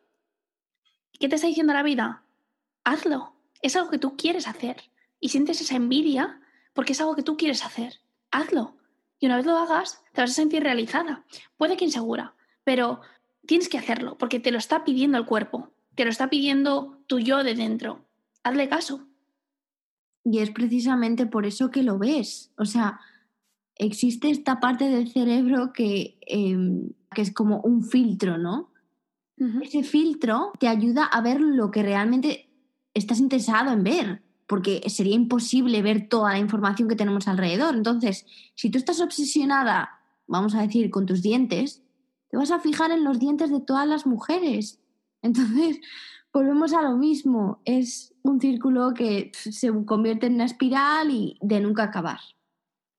¿Qué 1.19 1.29
te 1.29 1.35
está 1.35 1.47
diciendo 1.47 1.73
la 1.73 1.83
vida? 1.83 2.23
Hazlo. 2.85 3.35
Es 3.61 3.77
algo 3.77 3.91
que 3.91 3.99
tú 3.99 4.17
quieres 4.17 4.47
hacer. 4.47 4.77
Y 5.21 5.31
sientes 5.31 5.61
esa 5.61 5.77
envidia 5.77 6.41
porque 6.73 6.93
es 6.93 7.01
algo 7.01 7.17
que 7.17 7.23
tú 7.23 7.37
quieres 7.37 7.65
hacer. 7.65 8.01
Hazlo. 8.31 8.77
Y 9.19 9.27
una 9.27 9.37
vez 9.37 9.47
lo 9.47 9.59
hagas, 9.59 10.03
te 10.13 10.21
vas 10.21 10.31
a 10.31 10.35
sentir 10.35 10.63
realizada. 10.63 11.25
Puede 11.57 11.77
que 11.77 11.85
insegura, 11.85 12.35
pero 12.63 13.01
tienes 13.47 13.69
que 13.69 13.79
hacerlo 13.79 14.17
porque 14.17 14.39
te 14.39 14.53
lo 14.53 14.59
está 14.59 14.85
pidiendo 14.85 15.19
el 15.19 15.27
cuerpo. 15.27 15.73
Te 15.97 16.05
lo 16.05 16.11
está 16.11 16.31
pidiendo 16.31 17.03
tu 17.09 17.19
yo 17.19 17.43
de 17.43 17.55
dentro. 17.55 18.05
Hazle 18.45 18.69
caso. 18.69 19.09
Y 20.25 20.39
es 20.39 20.51
precisamente 20.51 21.27
por 21.27 21.47
eso 21.47 21.71
que 21.71 21.83
lo 21.83 21.99
ves. 21.99 22.53
O 22.57 22.65
sea, 22.65 23.01
existe 23.79 24.31
esta 24.31 24.61
parte 24.61 24.89
del 24.89 25.11
cerebro 25.11 25.73
que, 25.73 26.19
em, 26.27 26.91
que 27.15 27.23
es 27.23 27.33
como 27.33 27.61
un 27.61 27.83
filtro, 27.85 28.39
¿no? 28.39 28.71
Ese 29.63 29.85
filtro 29.85 30.51
te 30.59 30.67
ayuda 30.67 31.05
a 31.05 31.21
ver 31.21 31.41
lo 31.41 31.71
que 31.71 31.85
realmente 31.85 32.49
estás 32.93 33.21
interesado 33.21 33.73
en 33.73 33.85
ver. 33.85 34.23
porque 34.49 34.83
sería 34.89 35.15
imposible 35.15 35.83
ver 35.83 36.09
toda 36.09 36.33
la 36.33 36.39
información 36.39 36.89
que 36.89 36.97
tenemos 36.97 37.29
alrededor. 37.29 37.75
Entonces, 37.75 38.25
si 38.55 38.71
tú 38.71 38.79
estás 38.79 38.99
obsesionada, 39.03 40.01
vamos 40.27 40.55
a 40.55 40.63
decir, 40.63 40.91
con 40.91 41.05
tus 41.05 41.21
dientes, 41.21 41.83
te 42.31 42.39
vas 42.39 42.51
a 42.51 42.59
fijar 42.59 42.91
en 42.91 43.05
los 43.05 43.19
dientes 43.19 43.51
de 43.51 43.61
todas 43.61 43.87
las 43.87 44.07
mujeres. 44.07 44.81
Entonces, 45.23 45.81
volvemos 46.33 46.73
a 46.73 46.81
lo 46.81 46.97
mismo. 46.97 47.61
Es 47.67 48.15
un 48.23 48.41
círculo 48.41 48.95
que 48.95 49.33
se 49.35 49.71
convierte 49.85 50.29
en 50.29 50.37
una 50.37 50.47
espiral 50.47 51.11
y 51.11 51.37
de 51.43 51.61
nunca 51.61 51.83
acabar. 51.83 52.21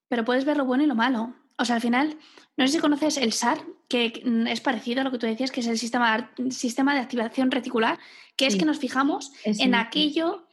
Pero 0.10 0.26
puedes 0.26 0.44
ver 0.44 0.58
lo 0.58 0.66
bueno 0.66 0.84
y 0.84 0.88
lo 0.88 0.96
malo. 0.96 1.34
O 1.58 1.66
sea, 1.66 1.76
al 1.76 1.82
final, 1.82 2.18
no 2.58 2.68
sé 2.68 2.74
si 2.74 2.80
conoces 2.80 3.18
el 3.18 3.34
SAR, 3.34 3.60
que 3.88 4.24
es 4.48 4.62
parecido 4.62 5.02
a 5.02 5.04
lo 5.04 5.12
que 5.12 5.18
tú 5.18 5.26
decías, 5.26 5.52
que 5.52 5.62
es 5.62 5.68
el 5.68 5.78
sistema, 5.78 6.32
sistema 6.50 6.94
de 6.94 7.00
activación 7.00 7.52
reticular, 7.52 8.00
que 8.36 8.48
es 8.48 8.56
que 8.56 8.66
nos 8.66 8.80
fijamos 8.80 9.32
en 9.44 9.76
aquello. 9.76 10.46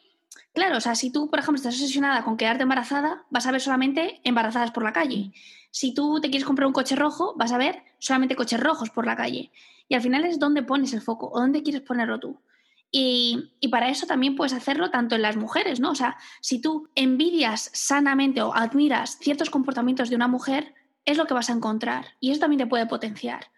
Claro, 0.53 0.79
o 0.79 0.81
sea, 0.81 0.95
si 0.95 1.11
tú, 1.11 1.31
por 1.31 1.39
ejemplo, 1.39 1.57
estás 1.57 1.75
obsesionada 1.75 2.25
con 2.25 2.37
quedarte 2.37 2.63
embarazada, 2.63 3.25
vas 3.31 3.47
a 3.47 3.53
ver 3.53 3.61
solamente 3.61 4.21
embarazadas 4.25 4.71
por 4.71 4.83
la 4.83 4.93
calle. 4.93 5.33
Si 5.71 5.93
tú 5.93 6.21
te 6.21 6.31
quieres 6.31 6.47
comprar 6.47 6.67
un 6.67 6.73
coche 6.73 6.97
rojo, 6.97 7.35
vas 7.37 7.53
a 7.53 7.59
ver 7.59 7.83
solamente 7.99 8.35
coches 8.35 8.59
rojos 8.59 8.91
por 8.91 9.07
la 9.07 9.17
calle. 9.17 9.53
Y 9.89 9.95
al 9.95 10.01
final 10.01 10.25
es 10.25 10.39
dónde 10.39 10.63
pones 10.63 10.93
el 10.95 11.03
foco 11.03 11.31
o 11.31 11.41
dónde 11.41 11.63
quieres 11.63 11.83
ponerlo 11.83 12.19
tú. 12.19 12.41
Y, 12.91 13.51
para 13.71 13.91
eso 13.91 14.07
también 14.07 14.37
puedes 14.37 14.53
hacerlo 14.53 14.91
tanto 14.91 15.17
en 15.17 15.23
las 15.23 15.37
mujeres, 15.37 15.81
¿no? 15.81 15.91
O 15.91 15.95
sea, 15.95 16.17
si 16.41 16.61
tú 16.61 16.89
envidias 16.95 17.71
sanamente 17.75 18.41
o 18.43 18.55
admiras 18.55 19.19
ciertos 19.21 19.51
comportamientos 19.51 20.09
de 20.09 20.17
una 20.17 20.29
mujer, 20.29 20.75
es 21.05 21.17
lo 21.17 21.27
que 21.27 21.35
vas 21.35 21.51
a 21.51 21.53
encontrar 21.53 22.15
y 22.21 22.31
eso 22.31 22.41
también 22.41 22.59
te 22.59 22.67
puede 22.67 22.87
potenciar. 22.87 23.51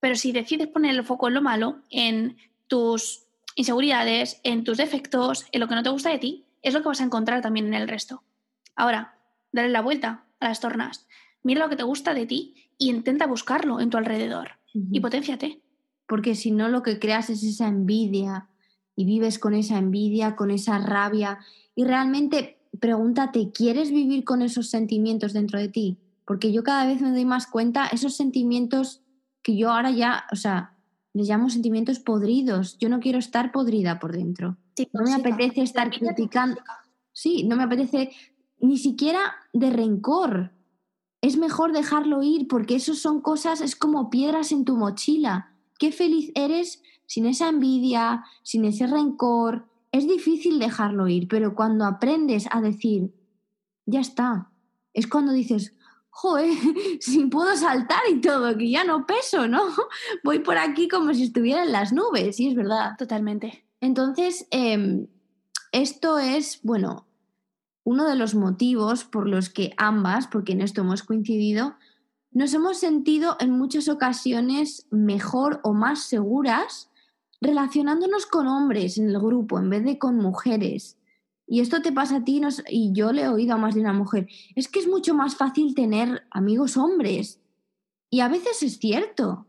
Pero 0.00 0.14
si 0.14 0.32
decides 0.32 0.68
poner 0.68 0.94
el 0.94 1.04
foco 1.04 1.28
en 1.28 1.34
lo 1.34 1.42
malo, 1.42 1.82
en 1.90 2.38
tus 2.66 3.26
inseguridades, 3.56 4.40
en 4.44 4.64
tus 4.64 4.78
defectos, 4.78 5.46
en 5.52 5.60
lo 5.60 5.68
que 5.68 5.74
no 5.74 5.82
te 5.82 5.90
gusta 5.90 6.10
de 6.10 6.18
ti, 6.18 6.44
es 6.62 6.74
lo 6.74 6.80
que 6.80 6.88
vas 6.88 7.00
a 7.00 7.04
encontrar 7.04 7.42
también 7.42 7.66
en 7.66 7.74
el 7.74 7.88
resto. 7.88 8.22
Ahora, 8.76 9.18
dale 9.52 9.70
la 9.70 9.80
vuelta 9.80 10.24
a 10.40 10.48
las 10.48 10.60
tornas. 10.60 11.06
Mira 11.42 11.60
lo 11.60 11.68
que 11.68 11.76
te 11.76 11.82
gusta 11.82 12.14
de 12.14 12.26
ti 12.26 12.70
y 12.78 12.90
intenta 12.90 13.26
buscarlo 13.26 13.80
en 13.80 13.90
tu 13.90 13.96
alrededor 13.96 14.58
y 14.72 15.00
potenciate. 15.00 15.60
Porque 16.06 16.34
si 16.34 16.52
no, 16.52 16.68
lo 16.68 16.82
que 16.82 16.98
creas 16.98 17.30
es 17.30 17.42
esa 17.42 17.66
envidia, 17.68 18.48
y 18.98 19.04
vives 19.04 19.38
con 19.38 19.54
esa 19.54 19.78
envidia, 19.78 20.34
con 20.34 20.50
esa 20.50 20.76
rabia 20.80 21.38
y 21.76 21.84
realmente 21.84 22.58
pregúntate, 22.80 23.52
¿quieres 23.52 23.92
vivir 23.92 24.24
con 24.24 24.42
esos 24.42 24.70
sentimientos 24.70 25.32
dentro 25.32 25.60
de 25.60 25.68
ti? 25.68 25.98
Porque 26.26 26.50
yo 26.50 26.64
cada 26.64 26.84
vez 26.84 27.00
me 27.00 27.12
doy 27.12 27.24
más 27.24 27.46
cuenta, 27.46 27.86
esos 27.86 28.16
sentimientos 28.16 29.04
que 29.40 29.56
yo 29.56 29.70
ahora 29.70 29.92
ya, 29.92 30.24
o 30.32 30.36
sea, 30.36 30.74
les 31.12 31.28
llamo 31.28 31.48
sentimientos 31.48 32.00
podridos. 32.00 32.76
Yo 32.78 32.88
no 32.88 32.98
quiero 32.98 33.20
estar 33.20 33.52
podrida 33.52 34.00
por 34.00 34.10
dentro. 34.10 34.56
no 34.92 35.02
me 35.04 35.14
apetece 35.14 35.62
estar 35.62 35.90
criticando. 35.90 36.60
Sí, 37.12 37.44
no 37.44 37.54
me 37.54 37.62
apetece 37.62 38.10
ni 38.58 38.78
siquiera 38.78 39.20
de 39.52 39.70
rencor. 39.70 40.50
Es 41.20 41.36
mejor 41.36 41.72
dejarlo 41.72 42.24
ir 42.24 42.48
porque 42.48 42.74
eso 42.74 42.96
son 42.96 43.20
cosas, 43.20 43.60
es 43.60 43.76
como 43.76 44.10
piedras 44.10 44.50
en 44.50 44.64
tu 44.64 44.76
mochila. 44.76 45.52
Qué 45.78 45.92
feliz 45.92 46.32
eres 46.34 46.82
sin 47.08 47.24
esa 47.26 47.48
envidia, 47.48 48.24
sin 48.42 48.66
ese 48.66 48.86
rencor, 48.86 49.66
es 49.90 50.06
difícil 50.06 50.58
dejarlo 50.58 51.08
ir, 51.08 51.26
pero 51.26 51.54
cuando 51.54 51.86
aprendes 51.86 52.46
a 52.50 52.60
decir, 52.60 53.14
ya 53.86 54.00
está, 54.00 54.50
es 54.92 55.06
cuando 55.06 55.32
dices, 55.32 55.74
joder, 56.10 56.52
si 57.00 57.24
puedo 57.26 57.56
saltar 57.56 58.02
y 58.10 58.20
todo, 58.20 58.56
que 58.58 58.70
ya 58.70 58.84
no 58.84 59.06
peso, 59.06 59.48
¿no? 59.48 59.62
Voy 60.22 60.40
por 60.40 60.58
aquí 60.58 60.86
como 60.86 61.14
si 61.14 61.24
estuviera 61.24 61.64
en 61.64 61.72
las 61.72 61.92
nubes, 61.92 62.38
y 62.38 62.48
es 62.48 62.54
verdad. 62.54 62.96
Totalmente. 62.98 63.64
Entonces, 63.80 64.46
em, 64.50 65.06
esto 65.72 66.18
es, 66.18 66.60
bueno, 66.62 67.06
uno 67.84 68.06
de 68.06 68.16
los 68.16 68.34
motivos 68.34 69.04
por 69.04 69.26
los 69.26 69.48
que 69.48 69.72
ambas, 69.78 70.26
porque 70.26 70.52
en 70.52 70.60
esto 70.60 70.82
hemos 70.82 71.02
coincidido, 71.02 71.76
nos 72.32 72.52
hemos 72.52 72.78
sentido 72.78 73.38
en 73.40 73.52
muchas 73.52 73.88
ocasiones 73.88 74.86
mejor 74.90 75.60
o 75.64 75.72
más 75.72 76.02
seguras 76.02 76.87
relacionándonos 77.40 78.26
con 78.26 78.46
hombres 78.46 78.98
en 78.98 79.08
el 79.10 79.18
grupo 79.18 79.58
en 79.58 79.70
vez 79.70 79.84
de 79.84 79.98
con 79.98 80.16
mujeres. 80.16 80.96
Y 81.46 81.60
esto 81.60 81.80
te 81.80 81.92
pasa 81.92 82.16
a 82.16 82.24
ti 82.24 82.42
y 82.68 82.92
yo 82.92 83.12
le 83.12 83.22
he 83.22 83.28
oído 83.28 83.54
a 83.54 83.58
más 83.58 83.74
de 83.74 83.80
una 83.80 83.92
mujer. 83.92 84.28
Es 84.54 84.68
que 84.68 84.80
es 84.80 84.88
mucho 84.88 85.14
más 85.14 85.36
fácil 85.36 85.74
tener 85.74 86.26
amigos 86.30 86.76
hombres. 86.76 87.40
Y 88.10 88.20
a 88.20 88.28
veces 88.28 88.62
es 88.62 88.78
cierto, 88.78 89.46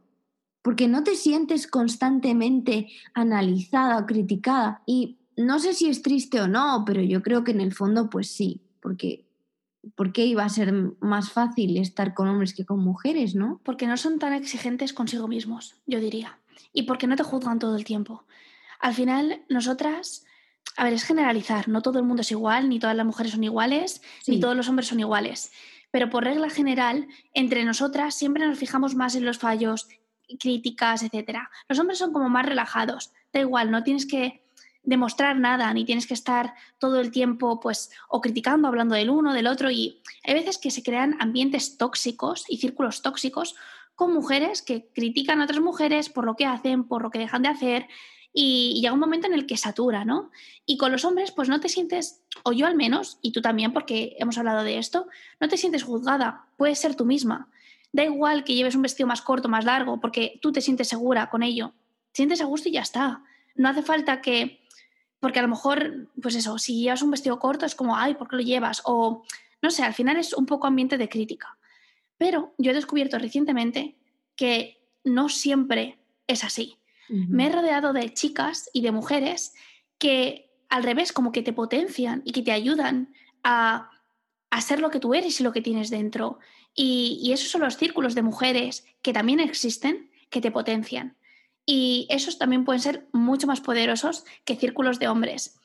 porque 0.62 0.88
no 0.88 1.03
te 1.03 1.15
sientes 1.15 1.67
constantemente 1.67 2.88
analizada 3.13 3.98
o 3.98 4.05
criticada. 4.05 4.81
Y 4.86 5.17
no 5.36 5.60
sé 5.60 5.74
si 5.74 5.89
es 5.89 6.01
triste 6.01 6.39
o 6.39 6.48
no, 6.48 6.84
pero 6.86 7.01
yo 7.01 7.22
creo 7.22 7.43
que 7.43 7.51
en 7.51 7.62
el 7.62 7.74
fondo 7.74 8.10
pues 8.10 8.29
sí, 8.31 8.62
porque 8.81 9.25
¿por 9.96 10.13
qué 10.13 10.25
iba 10.25 10.43
a 10.43 10.50
ser 10.50 10.74
más 11.00 11.31
fácil 11.31 11.77
estar 11.77 12.13
con 12.13 12.27
hombres 12.27 12.53
que 12.53 12.65
con 12.65 12.79
mujeres, 12.79 13.36
no? 13.36 13.60
Porque 13.63 13.88
no 13.88 13.98
son 13.98 14.19
tan 14.19 14.34
exigentes 14.34 14.93
consigo 14.93 15.27
mismos, 15.27 15.75
yo 15.86 16.00
diría 16.00 16.39
y 16.73 16.83
porque 16.83 17.07
no 17.07 17.15
te 17.15 17.23
juzgan 17.23 17.59
todo 17.59 17.75
el 17.75 17.85
tiempo. 17.85 18.25
Al 18.79 18.93
final, 18.93 19.43
nosotras, 19.49 20.25
a 20.77 20.83
ver, 20.83 20.93
es 20.93 21.03
generalizar, 21.03 21.67
no 21.67 21.81
todo 21.81 21.99
el 21.99 22.05
mundo 22.05 22.21
es 22.21 22.31
igual, 22.31 22.69
ni 22.69 22.79
todas 22.79 22.95
las 22.95 23.05
mujeres 23.05 23.33
son 23.33 23.43
iguales, 23.43 24.01
ni 24.27 24.39
todos 24.39 24.55
los 24.55 24.69
hombres 24.69 24.87
son 24.87 24.99
iguales. 24.99 25.51
Pero 25.91 26.09
por 26.09 26.23
regla 26.23 26.49
general, 26.49 27.07
entre 27.33 27.65
nosotras 27.65 28.15
siempre 28.15 28.47
nos 28.47 28.59
fijamos 28.59 28.95
más 28.95 29.15
en 29.15 29.25
los 29.25 29.39
fallos, 29.39 29.87
críticas, 30.39 31.03
etc. 31.03 31.39
Los 31.67 31.79
hombres 31.79 31.97
son 31.97 32.13
como 32.13 32.29
más 32.29 32.45
relajados, 32.45 33.11
da 33.33 33.39
igual, 33.39 33.71
no 33.71 33.83
tienes 33.83 34.05
que 34.05 34.43
demostrar 34.83 35.37
nada, 35.37 35.73
ni 35.73 35.85
tienes 35.85 36.07
que 36.07 36.13
estar 36.13 36.53
todo 36.77 36.99
el 36.99 37.11
tiempo, 37.11 37.59
pues, 37.59 37.91
o 38.07 38.21
criticando, 38.21 38.67
hablando 38.67 38.95
del 38.95 39.09
uno, 39.09 39.33
del 39.33 39.47
otro, 39.47 39.69
y 39.69 40.01
hay 40.23 40.33
veces 40.33 40.57
que 40.57 40.71
se 40.71 40.83
crean 40.83 41.15
ambientes 41.19 41.77
tóxicos 41.77 42.45
y 42.47 42.57
círculos 42.57 43.01
tóxicos 43.01 43.55
con 44.00 44.13
mujeres 44.13 44.62
que 44.62 44.88
critican 44.96 45.41
a 45.41 45.44
otras 45.44 45.60
mujeres 45.60 46.08
por 46.08 46.24
lo 46.24 46.38
que 46.38 46.46
hacen, 46.46 46.86
por 46.86 47.01
lo 47.01 47.12
que 47.12 47.20
dejan 47.20 47.41
de 47.41 47.50
hacer 47.50 47.88
y, 48.32 48.79
llega 48.79 48.94
un 48.94 49.00
momento 49.01 49.27
en 49.27 49.34
el 49.34 49.46
que 49.46 49.58
satura, 49.58 50.06
¿no? 50.06 50.32
Y 50.65 50.77
con 50.77 50.94
los 50.94 51.03
hombres 51.03 51.34
pues 51.34 51.50
no 51.50 51.60
te 51.60 51.68
sientes, 51.68 52.24
o 52.44 52.53
yo 52.53 52.65
al 52.65 52.77
menos, 52.77 53.20
y 53.22 53.34
tú 53.34 53.41
también 53.41 53.74
porque 53.74 54.15
hemos 54.18 54.38
hablado 54.38 54.63
de 54.63 54.77
esto, 54.77 55.08
no 55.41 55.50
te 55.50 55.58
sientes 55.58 55.84
juzgada, 55.84 56.48
puedes 56.56 56.79
ser 56.79 56.96
tú 56.96 57.03
misma. 57.03 57.50
Da 57.91 58.06
igual 58.06 58.46
que 58.46 58.56
lleves 58.56 58.75
un 58.75 58.84
vestido 58.84 59.06
más 59.06 59.22
corto, 59.22 59.50
más 59.50 59.65
largo, 59.65 60.00
porque 60.00 60.39
tú 60.41 60.53
te 60.53 60.62
sientes 60.62 60.88
segura 60.88 61.29
con 61.29 61.44
ello. 61.44 61.74
Te 62.13 62.20
sientes 62.20 62.39
a 62.39 62.46
gusto 62.46 62.70
y 62.70 62.72
ya 62.72 62.82
está. 62.84 63.22
No 63.56 63.68
hace 63.68 63.82
falta 63.82 64.22
que, 64.22 64.62
porque 65.20 65.39
a 65.39 65.41
lo 65.41 65.50
mejor, 65.50 66.08
pues 66.22 66.36
eso, 66.36 66.58
si 66.58 66.84
llevas 66.84 67.01
un 67.01 67.12
vestido 67.12 67.38
corto 67.38 67.65
es 67.65 67.75
como, 67.75 67.98
ay, 67.98 68.13
¿por 68.13 68.29
qué 68.29 68.38
lo 68.38 68.44
llevas? 68.44 68.82
O, 68.86 69.24
no 69.62 69.72
sé, 69.72 69.84
al 69.84 69.94
final 69.94 70.15
es 70.15 70.32
un 70.32 70.46
poco 70.46 70.68
ambiente 70.68 70.98
de 70.98 71.10
crítica. 71.10 71.58
Pero 72.19 72.53
yo 72.59 72.69
he 72.69 72.75
descubierto 72.75 73.17
recientemente 73.17 73.95
que 74.35 74.77
no 75.03 75.29
siempre 75.29 75.97
es 76.27 76.43
así. 76.43 76.75
Me 77.07 77.47
he 77.47 77.51
rodeado 77.51 77.91
de 77.91 78.13
chicas 78.13 78.69
y 78.71 78.81
de 78.81 78.91
mujeres 78.91 79.55
que 79.97 80.51
al 80.69 80.83
revés, 80.83 81.11
como 81.11 81.31
que 81.31 81.41
te 81.41 81.53
potencian 81.53 82.21
y 82.23 82.33
que 82.33 82.43
te 82.43 82.51
ayudan 82.51 83.11
a, 83.43 83.89
ser 84.61 84.79
lo 84.79 84.91
que 84.91 84.99
tú 84.99 85.15
eres 85.15 85.39
y 85.39 85.43
lo 85.43 85.51
que 85.51 85.61
tienes 85.61 85.89
dentro. 85.89 86.38
Y, 86.75 87.19
y, 87.23 87.33
esos 87.33 87.49
son 87.49 87.61
los 87.61 87.77
círculos 87.77 88.13
de 88.13 88.21
mujeres 88.21 88.85
que 89.01 89.11
también 89.11 89.39
existen, 89.39 90.11
que 90.29 90.41
te 90.41 90.51
potencian. 90.51 91.17
Y 91.65 92.05
esos 92.11 92.38
también 92.38 92.65
pueden 92.65 92.81
ser 92.81 93.07
mucho 93.11 93.47
más 93.47 93.61
poderosos 93.61 94.23
que 94.45 94.55
círculos 94.55 94.99
de 94.99 95.07
hombres. 95.07 95.59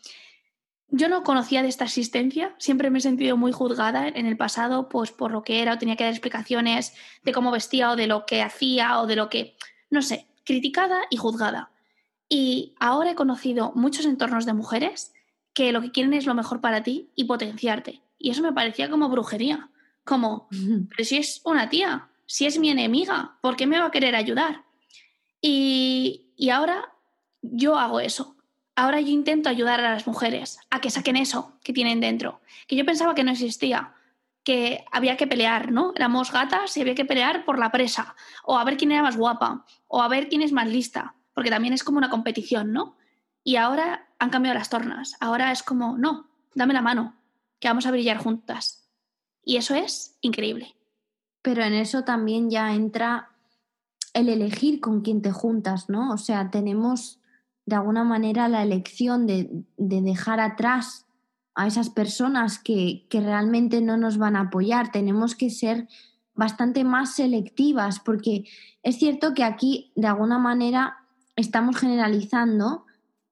Yo 0.97 1.09
no 1.09 1.25
conocía 1.25 1.61
de 1.61 1.67
esta 1.67 1.87
existencia, 1.87 2.55
siempre 2.57 2.89
me 2.89 2.99
he 2.99 3.03
sentido 3.03 3.37
muy 3.37 3.51
juzgada 3.51 4.07
en 4.07 4.27
el 4.27 4.37
pasado, 4.37 4.89
pues 4.89 5.11
por 5.11 5.33
lo 5.33 5.43
que 5.43 5.61
era, 5.61 5.75
o 5.75 5.79
tenía 5.79 5.97
que 5.97 6.05
dar 6.05 6.13
explicaciones 6.13 6.95
de 7.25 7.33
cómo 7.33 7.51
vestía 7.51 7.91
o 7.91 7.97
de 7.97 8.07
lo 8.07 8.27
que 8.27 8.43
hacía 8.43 9.01
o 9.01 9.09
de 9.09 9.17
lo 9.17 9.29
que, 9.29 9.57
no 9.91 10.03
sé, 10.03 10.29
criticada 10.45 11.01
y 11.11 11.17
juzgada. 11.17 11.73
Y 12.29 12.77
ahora 12.79 13.11
he 13.11 13.15
conocido 13.17 13.73
muchos 13.75 14.07
entornos 14.07 14.47
de 14.47 14.53
mujeres 14.53 15.13
que 15.53 15.73
lo 15.73 15.81
que 15.81 15.91
quieren 15.91 16.15
es 16.15 16.27
lo 16.27 16.35
mejor 16.35 16.61
para 16.61 16.85
ti 16.85 17.11
y 17.17 17.25
potenciarte. 17.25 18.01
Y 18.17 18.31
eso 18.31 18.43
me 18.43 18.53
parecía 18.53 18.89
como 18.89 19.09
brujería, 19.09 19.71
como, 20.05 20.47
pero 20.91 21.05
si 21.05 21.17
es 21.17 21.41
una 21.43 21.69
tía, 21.69 22.09
si 22.25 22.47
es 22.47 22.57
mi 22.61 22.71
enemiga, 22.71 23.37
¿por 23.43 23.57
qué 23.57 23.67
me 23.67 23.81
va 23.81 23.87
a 23.87 23.91
querer 23.91 24.15
ayudar? 24.15 24.63
Y, 25.41 26.31
y 26.37 26.51
ahora 26.51 26.95
yo 27.43 27.77
hago 27.81 27.99
eso 27.99 28.37
ahora 28.77 29.01
yo 29.01 29.09
intento 29.09 29.49
ayudar 29.49 29.81
a 29.81 29.93
las 29.93 30.07
mujeres 30.07 30.59
a 30.71 30.81
que 30.81 30.91
saquen 30.91 31.17
eso 31.17 31.53
que 31.63 31.73
tienen 31.73 32.01
dentro, 32.01 32.41
que 32.67 32.77
yo 32.77 32.85
pensaba 32.85 33.15
que 33.15 33.25
no 33.25 33.33
existía, 33.33 33.95
que 34.43 34.85
había 34.93 35.17
que 35.17 35.27
pelear, 35.27 35.73
¿no? 35.73 35.93
Éramos 35.95 36.33
gatas 36.33 36.77
y 36.77 36.83
había 36.83 36.95
que 36.95 37.05
pelear 37.05 37.45
por 37.45 37.59
la 37.59 37.73
presa, 37.73 38.15
o 38.45 38.59
a 38.59 38.65
ver 38.65 38.77
quién 38.77 38.93
era 38.93 39.03
más 39.03 39.17
guapa, 39.17 39.65
o 39.89 40.03
a 40.03 40.09
ver 40.09 40.29
quién 40.29 40.43
es 40.43 40.53
más 40.53 40.69
lista, 40.69 41.15
porque 41.33 41.51
también 41.51 41.73
es 41.73 41.83
como 41.83 41.99
una 41.99 42.11
competición, 42.11 42.73
¿no? 42.73 42.97
Y 43.43 43.57
ahora 43.57 44.09
han 44.19 44.31
cambiado 44.31 44.59
las 44.59 44.71
tornas, 44.71 45.17
ahora 45.21 45.51
es 45.51 45.63
como, 45.63 45.97
no, 45.97 46.29
dame 46.55 46.75
la 46.75 46.83
mano, 46.83 47.15
que 47.59 47.69
vamos 47.69 47.87
a 47.87 47.91
brillar 47.91 48.19
juntas. 48.19 48.89
Y 49.43 49.57
eso 49.57 49.75
es 49.75 50.17
increíble. 50.21 50.75
Pero 51.43 51.63
en 51.63 51.75
eso 51.75 52.05
también 52.05 52.51
ya 52.51 52.73
entra 52.73 53.31
el 54.15 54.29
elegir 54.29 54.81
con 54.81 55.03
quién 55.03 55.21
te 55.21 55.33
juntas, 55.33 55.89
¿no? 55.89 56.13
O 56.13 56.19
sea, 56.19 56.51
tenemos 56.51 57.21
de 57.67 57.77
alguna 57.77 58.05
manera 58.05 58.49
la 58.49 58.63
elección 58.63 59.27
de, 59.27 59.65
dejar 59.77 60.41
atrás 60.41 61.07
a 61.55 61.67
esas 61.67 61.89
personas 61.91 62.59
que, 62.59 63.07
que 63.09 63.21
realmente 63.21 63.81
no 63.81 63.97
nos 63.97 64.19
van 64.19 64.37
a 64.37 64.43
apoyar. 64.43 64.91
Tenemos 64.91 65.35
que 65.35 65.51
ser 65.51 65.89
bastante 66.35 66.85
más 66.85 67.15
selectivas, 67.15 68.01
porque 68.01 68.45
es 68.83 68.99
cierto 68.99 69.35
que 69.35 69.45
aquí, 69.45 69.93
de 69.95 70.09
alguna 70.09 70.39
manera, 70.39 70.99
estamos 71.37 71.77
generalizando 71.77 72.85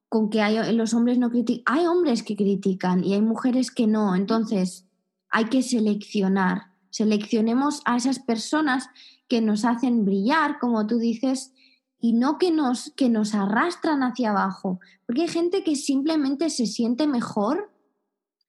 con 0.08 0.28
que 0.28 0.42
hay, 0.42 0.74
los 0.74 0.94
hombres 0.94 1.18
no 1.18 1.30
critican. 1.30 1.64
Hay 1.74 1.86
hombres 1.86 2.22
que 2.22 2.36
critican 2.36 3.02
y 3.02 3.14
hay 3.14 3.22
mujeres 3.22 3.70
que 3.70 3.86
no. 3.86 4.14
Entonces, 4.14 4.86
hay 5.30 5.46
que 5.46 5.62
seleccionar. 5.62 6.72
Seleccionemos 6.90 7.80
a 7.86 7.96
esas 7.96 8.18
personas 8.18 8.90
que 9.26 9.40
nos 9.40 9.64
hacen 9.64 10.04
brillar, 10.04 10.58
como 10.58 10.86
tú 10.86 10.98
dices, 10.98 11.54
y 12.02 12.14
no 12.14 12.36
que 12.36 12.50
nos, 12.50 12.90
que 12.96 13.08
nos 13.08 13.32
arrastran 13.32 14.02
hacia 14.02 14.30
abajo. 14.30 14.80
Porque 15.06 15.22
hay 15.22 15.28
gente 15.28 15.62
que 15.62 15.76
simplemente 15.76 16.50
se 16.50 16.66
siente 16.66 17.06
mejor 17.06 17.70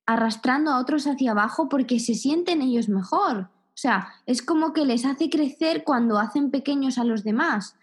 arrastrando 0.08 0.72
a 0.72 0.80
otros 0.80 1.06
hacia 1.06 1.32
abajo 1.32 1.70
porque 1.70 2.00
se 2.00 2.16
sienten 2.16 2.64
ellos 2.64 2.90
mejor. 2.90 3.52
O 3.68 3.76
sea, 3.78 4.08
es 4.26 4.42
como 4.42 4.74
que 4.74 4.86
les 4.86 5.06
hace 5.06 5.30
crecer 5.30 5.84
cuando 5.84 6.18
hacen 6.18 6.50
pequeños 6.50 6.98
a 6.98 7.04
los 7.04 7.24
demás. 7.24 7.76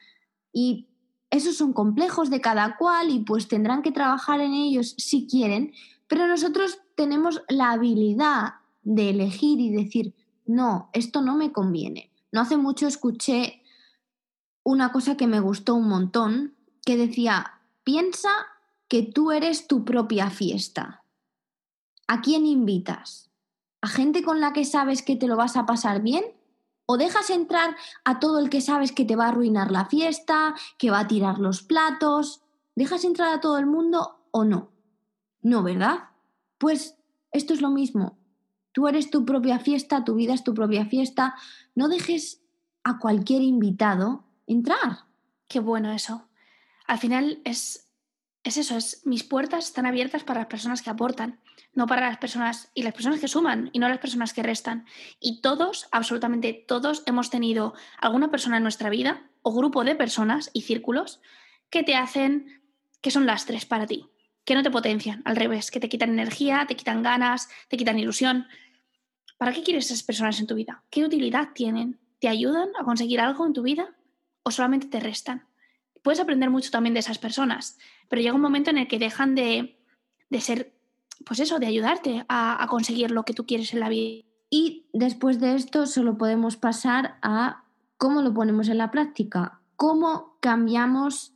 Y 0.52 0.88
esos 1.30 1.56
son 1.56 1.72
complejos 1.72 2.30
de 2.30 2.40
cada 2.40 2.76
cual 2.76 3.10
y 3.10 3.20
pues 3.20 3.46
tendrán 3.46 3.82
que 3.82 3.92
trabajar 3.92 4.40
en 4.40 4.52
ellos 4.52 4.96
si 4.98 5.28
quieren, 5.28 5.72
pero 6.08 6.26
nosotros 6.26 6.80
tenemos 6.96 7.42
la 7.48 7.70
habilidad 7.70 8.54
de 8.82 9.10
elegir 9.10 9.60
y 9.60 9.70
decir, 9.70 10.14
no, 10.46 10.90
esto 10.92 11.22
no 11.22 11.36
me 11.36 11.52
conviene. 11.52 12.10
No 12.32 12.40
hace 12.40 12.56
mucho 12.56 12.88
escuché 12.88 13.59
una 14.62 14.92
cosa 14.92 15.16
que 15.16 15.26
me 15.26 15.40
gustó 15.40 15.74
un 15.74 15.88
montón, 15.88 16.54
que 16.84 16.96
decía, 16.96 17.60
piensa 17.84 18.30
que 18.88 19.02
tú 19.02 19.32
eres 19.32 19.66
tu 19.66 19.84
propia 19.84 20.30
fiesta. 20.30 21.04
¿A 22.06 22.20
quién 22.20 22.46
invitas? 22.46 23.30
a 23.80 23.88
gente 23.88 24.22
con 24.22 24.40
la 24.40 24.52
que 24.52 24.64
sabes 24.64 25.02
que 25.02 25.16
te 25.16 25.26
lo 25.26 25.36
vas 25.36 25.56
a 25.56 25.66
pasar 25.66 26.02
bien? 26.02 26.24
¿O 26.86 26.96
dejas 26.96 27.30
entrar 27.30 27.76
a 28.04 28.18
todo 28.18 28.38
el 28.40 28.50
que 28.50 28.60
sabes 28.60 28.92
que 28.92 29.04
te 29.04 29.16
va 29.16 29.26
a 29.26 29.28
arruinar 29.28 29.70
la 29.70 29.86
fiesta, 29.86 30.54
que 30.76 30.90
va 30.90 31.00
a 31.00 31.06
tirar 31.06 31.38
los 31.38 31.62
platos? 31.62 32.42
¿Dejas 32.74 33.04
entrar 33.04 33.32
a 33.32 33.40
todo 33.40 33.58
el 33.58 33.66
mundo 33.66 34.18
o 34.32 34.44
no? 34.44 34.70
No, 35.40 35.62
¿verdad? 35.62 36.10
Pues 36.58 36.96
esto 37.32 37.54
es 37.54 37.60
lo 37.60 37.70
mismo. 37.70 38.18
Tú 38.72 38.88
eres 38.88 39.10
tu 39.10 39.24
propia 39.24 39.58
fiesta, 39.60 40.04
tu 40.04 40.14
vida 40.14 40.34
es 40.34 40.44
tu 40.44 40.52
propia 40.52 40.84
fiesta. 40.84 41.36
No 41.74 41.88
dejes 41.88 42.42
a 42.82 42.98
cualquier 42.98 43.42
invitado 43.42 44.24
entrar. 44.52 45.04
Qué 45.48 45.60
bueno 45.60 45.92
eso. 45.92 46.28
Al 46.86 46.98
final 46.98 47.40
es, 47.44 47.90
es 48.44 48.56
eso, 48.56 48.76
es 48.76 49.06
mis 49.06 49.24
puertas 49.24 49.66
están 49.66 49.86
abiertas 49.86 50.24
para 50.24 50.40
las 50.40 50.48
personas 50.48 50.82
que 50.82 50.90
aportan 50.90 51.40
no 51.72 51.86
para 51.86 52.08
las 52.08 52.18
personas 52.18 52.70
y 52.74 52.82
las 52.82 52.94
personas 52.94 53.20
que 53.20 53.28
suman 53.28 53.70
y 53.72 53.78
no 53.78 53.88
las 53.88 53.98
personas 53.98 54.32
que 54.32 54.42
restan. 54.42 54.86
Y 55.20 55.40
todos, 55.40 55.88
absolutamente 55.92 56.52
todos, 56.52 57.02
hemos 57.06 57.30
tenido 57.30 57.74
alguna 57.98 58.30
persona 58.30 58.56
en 58.56 58.62
nuestra 58.62 58.90
vida 58.90 59.22
o 59.42 59.54
grupo 59.54 59.84
de 59.84 59.94
personas 59.94 60.50
y 60.52 60.62
círculos 60.62 61.20
que 61.70 61.82
te 61.82 61.94
hacen, 61.94 62.62
que 63.00 63.10
son 63.10 63.26
lastres 63.26 63.64
para 63.64 63.86
ti, 63.86 64.08
que 64.44 64.54
no 64.54 64.62
te 64.62 64.70
potencian, 64.70 65.22
al 65.24 65.36
revés, 65.36 65.70
que 65.70 65.80
te 65.80 65.88
quitan 65.88 66.10
energía, 66.10 66.66
te 66.66 66.76
quitan 66.76 67.02
ganas, 67.02 67.48
te 67.68 67.76
quitan 67.76 67.98
ilusión. 67.98 68.46
¿Para 69.38 69.52
qué 69.52 69.62
quieres 69.62 69.86
esas 69.86 70.02
personas 70.02 70.40
en 70.40 70.46
tu 70.46 70.54
vida? 70.54 70.82
¿Qué 70.90 71.04
utilidad 71.04 71.50
tienen? 71.54 72.00
¿Te 72.18 72.28
ayudan 72.28 72.68
a 72.78 72.84
conseguir 72.84 73.20
algo 73.20 73.46
en 73.46 73.52
tu 73.52 73.62
vida 73.62 73.94
solamente 74.50 74.86
te 74.86 75.00
restan? 75.00 75.46
Puedes 76.02 76.20
aprender 76.20 76.50
mucho 76.50 76.70
también 76.70 76.94
de 76.94 77.00
esas 77.00 77.18
personas, 77.18 77.78
pero 78.08 78.22
llega 78.22 78.34
un 78.34 78.40
momento 78.40 78.70
en 78.70 78.78
el 78.78 78.88
que 78.88 78.98
dejan 78.98 79.34
de, 79.34 79.78
de 80.30 80.40
ser 80.40 80.72
pues 81.24 81.40
eso, 81.40 81.58
de 81.58 81.66
ayudarte 81.66 82.24
a, 82.28 82.66
conseguir 82.68 83.10
lo 83.10 83.24
que 83.24 83.34
tú 83.34 83.46
quieres 83.46 83.72
en 83.72 83.80
la 83.80 83.88
vida. 83.88 84.24
Y 84.48 84.86
después 84.92 85.40
de 85.40 85.54
esto 85.54 85.86
solo 85.86 86.18
podemos 86.18 86.56
pasar 86.56 87.18
a 87.22 87.64
cómo 87.96 88.22
lo 88.22 88.32
ponemos 88.32 88.68
en 88.68 88.78
la 88.78 88.90
práctica, 88.90 89.60
cómo 89.76 90.36
cambiamos 90.40 91.34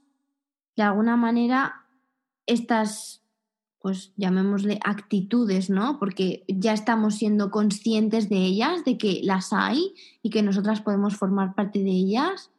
de 0.76 0.82
alguna 0.82 1.16
manera 1.16 1.86
estas, 2.46 3.22
pues 3.80 4.12
llamémosle 4.16 4.80
actitudes, 4.84 5.70
¿no? 5.70 5.98
Porque 5.98 6.44
ya 6.48 6.72
estamos 6.72 7.16
siendo 7.16 7.50
conscientes 7.50 8.28
de 8.28 8.38
ellas, 8.38 8.84
de 8.84 8.98
que 8.98 9.20
las 9.22 9.52
hay 9.52 9.94
y 10.22 10.30
que 10.30 10.42
nosotras 10.42 10.80
podemos 10.80 11.16
formar 11.16 11.54
parte 11.54 11.80
de 11.80 11.90
ellas. 11.90 12.50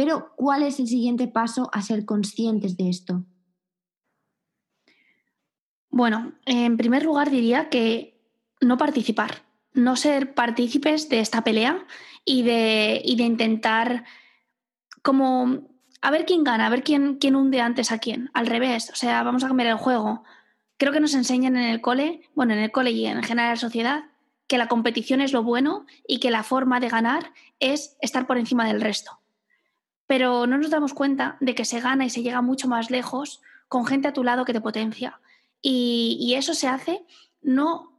Pero, 0.00 0.32
¿cuál 0.34 0.62
es 0.62 0.80
el 0.80 0.88
siguiente 0.88 1.28
paso 1.28 1.68
a 1.74 1.82
ser 1.82 2.06
conscientes 2.06 2.78
de 2.78 2.88
esto? 2.88 3.26
Bueno, 5.90 6.32
en 6.46 6.78
primer 6.78 7.04
lugar 7.04 7.28
diría 7.28 7.68
que 7.68 8.18
no 8.62 8.78
participar, 8.78 9.42
no 9.74 9.96
ser 9.96 10.32
partícipes 10.32 11.10
de 11.10 11.20
esta 11.20 11.44
pelea 11.44 11.84
y 12.24 12.44
de, 12.44 13.02
intentar 13.04 14.06
como 15.02 15.68
a 16.00 16.10
ver 16.10 16.24
quién 16.24 16.44
gana, 16.44 16.68
a 16.68 16.70
ver 16.70 16.82
quién, 16.82 17.18
quién 17.18 17.36
hunde 17.36 17.60
antes 17.60 17.92
a 17.92 17.98
quién. 17.98 18.30
Al 18.32 18.46
revés, 18.46 18.88
o 18.88 18.96
sea, 18.96 19.22
vamos 19.22 19.44
a 19.44 19.48
cambiar 19.48 19.68
el 19.68 19.76
juego. 19.76 20.24
Creo 20.78 20.94
que 20.94 21.00
nos 21.00 21.12
enseñan 21.12 21.58
en 21.58 21.68
el 21.68 21.82
cole, 21.82 22.22
bueno, 22.34 22.54
en 22.54 22.60
el 22.60 22.72
cole 22.72 22.92
y 22.92 23.04
en 23.04 23.22
general 23.22 23.48
en 23.48 23.52
la 23.52 23.56
sociedad, 23.56 24.04
que 24.46 24.56
la 24.56 24.68
competición 24.68 25.20
es 25.20 25.34
lo 25.34 25.42
bueno 25.42 25.84
y 26.08 26.20
que 26.20 26.30
la 26.30 26.42
forma 26.42 26.80
de 26.80 26.88
ganar 26.88 27.34
es 27.58 27.98
estar 28.00 28.26
por 28.26 28.38
encima 28.38 28.66
del 28.66 28.80
resto. 28.80 29.19
Pero 30.10 30.48
no 30.48 30.58
nos 30.58 30.70
damos 30.70 30.92
cuenta 30.92 31.36
de 31.38 31.54
que 31.54 31.64
se 31.64 31.78
gana 31.78 32.04
y 32.04 32.10
se 32.10 32.24
llega 32.24 32.42
mucho 32.42 32.66
más 32.66 32.90
lejos 32.90 33.40
con 33.68 33.86
gente 33.86 34.08
a 34.08 34.12
tu 34.12 34.24
lado 34.24 34.44
que 34.44 34.52
te 34.52 34.60
potencia. 34.60 35.20
Y, 35.62 36.34
eso 36.36 36.52
se 36.52 36.66
hace 36.66 37.04
no 37.42 37.96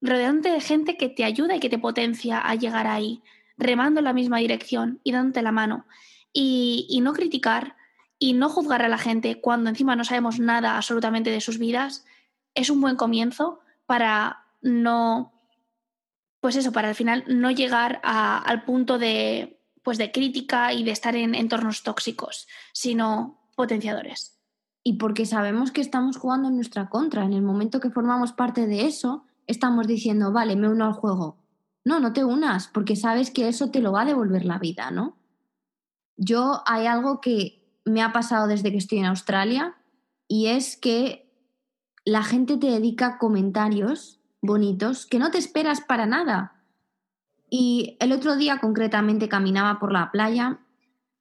rodeándote 0.00 0.50
de 0.50 0.60
gente 0.60 0.96
que 0.96 1.08
te 1.08 1.24
ayuda 1.24 1.56
y 1.56 1.58
que 1.58 1.68
te 1.68 1.76
potencia 1.80 2.38
a 2.38 2.54
llegar 2.54 2.86
ahí, 2.86 3.20
remando 3.56 3.98
en 3.98 4.04
la 4.04 4.12
misma 4.12 4.38
dirección 4.38 5.00
y 5.02 5.10
dándote 5.10 5.42
la 5.42 5.50
mano. 5.50 5.86
Y, 6.32 7.00
no 7.02 7.12
criticar 7.12 7.74
y 8.16 8.34
no 8.34 8.48
juzgar 8.48 8.82
a 8.82 8.88
la 8.88 8.98
gente 8.98 9.40
cuando 9.40 9.70
encima 9.70 9.96
no 9.96 10.04
sabemos 10.04 10.38
nada 10.38 10.76
absolutamente 10.76 11.30
de 11.30 11.40
sus 11.40 11.58
vidas, 11.58 12.04
es 12.54 12.70
un 12.70 12.80
buen 12.80 12.94
comienzo 12.94 13.58
para 13.86 14.44
no, 14.62 15.32
pues 16.40 16.54
eso, 16.54 16.70
para 16.70 16.90
al 16.90 16.94
final 16.94 17.24
no 17.26 17.50
llegar 17.50 18.00
al 18.04 18.62
punto 18.62 18.98
de, 18.98 19.53
pues 19.84 19.98
de 19.98 20.10
crítica 20.10 20.72
y 20.72 20.82
de 20.82 20.90
estar 20.90 21.14
en 21.14 21.36
entornos 21.36 21.84
tóxicos, 21.84 22.48
sino 22.72 23.38
potenciadores 23.54 24.34
y 24.86 24.98
porque 24.98 25.24
sabemos 25.24 25.72
que 25.72 25.80
estamos 25.80 26.18
jugando 26.18 26.48
en 26.48 26.56
nuestra 26.56 26.90
contra. 26.90 27.24
En 27.24 27.32
el 27.32 27.42
momento 27.42 27.80
que 27.80 27.90
formamos 27.90 28.32
parte 28.32 28.66
de 28.66 28.84
eso, 28.84 29.24
estamos 29.46 29.86
diciendo, 29.86 30.30
vale, 30.30 30.56
me 30.56 30.68
uno 30.68 30.84
al 30.84 30.92
juego. 30.92 31.38
No, 31.84 32.00
no 32.00 32.12
te 32.12 32.24
unas, 32.24 32.68
porque 32.68 32.94
sabes 32.94 33.30
que 33.30 33.48
eso 33.48 33.70
te 33.70 33.80
lo 33.80 33.92
va 33.92 34.02
a 34.02 34.06
devolver 34.06 34.44
la 34.44 34.58
vida, 34.58 34.90
¿no? 34.90 35.16
Yo 36.16 36.62
hay 36.66 36.86
algo 36.86 37.20
que 37.22 37.80
me 37.86 38.02
ha 38.02 38.12
pasado 38.12 38.46
desde 38.46 38.70
que 38.70 38.76
estoy 38.76 38.98
en 38.98 39.06
Australia 39.06 39.74
y 40.28 40.46
es 40.46 40.76
que 40.76 41.32
la 42.04 42.22
gente 42.22 42.58
te 42.58 42.68
dedica 42.68 43.18
comentarios 43.18 44.20
bonitos 44.42 45.06
que 45.06 45.18
no 45.18 45.30
te 45.30 45.38
esperas 45.38 45.80
para 45.80 46.04
nada. 46.04 46.53
Y 47.56 47.96
el 48.00 48.10
otro 48.10 48.34
día 48.34 48.58
concretamente 48.58 49.28
caminaba 49.28 49.78
por 49.78 49.92
la 49.92 50.10
playa 50.10 50.58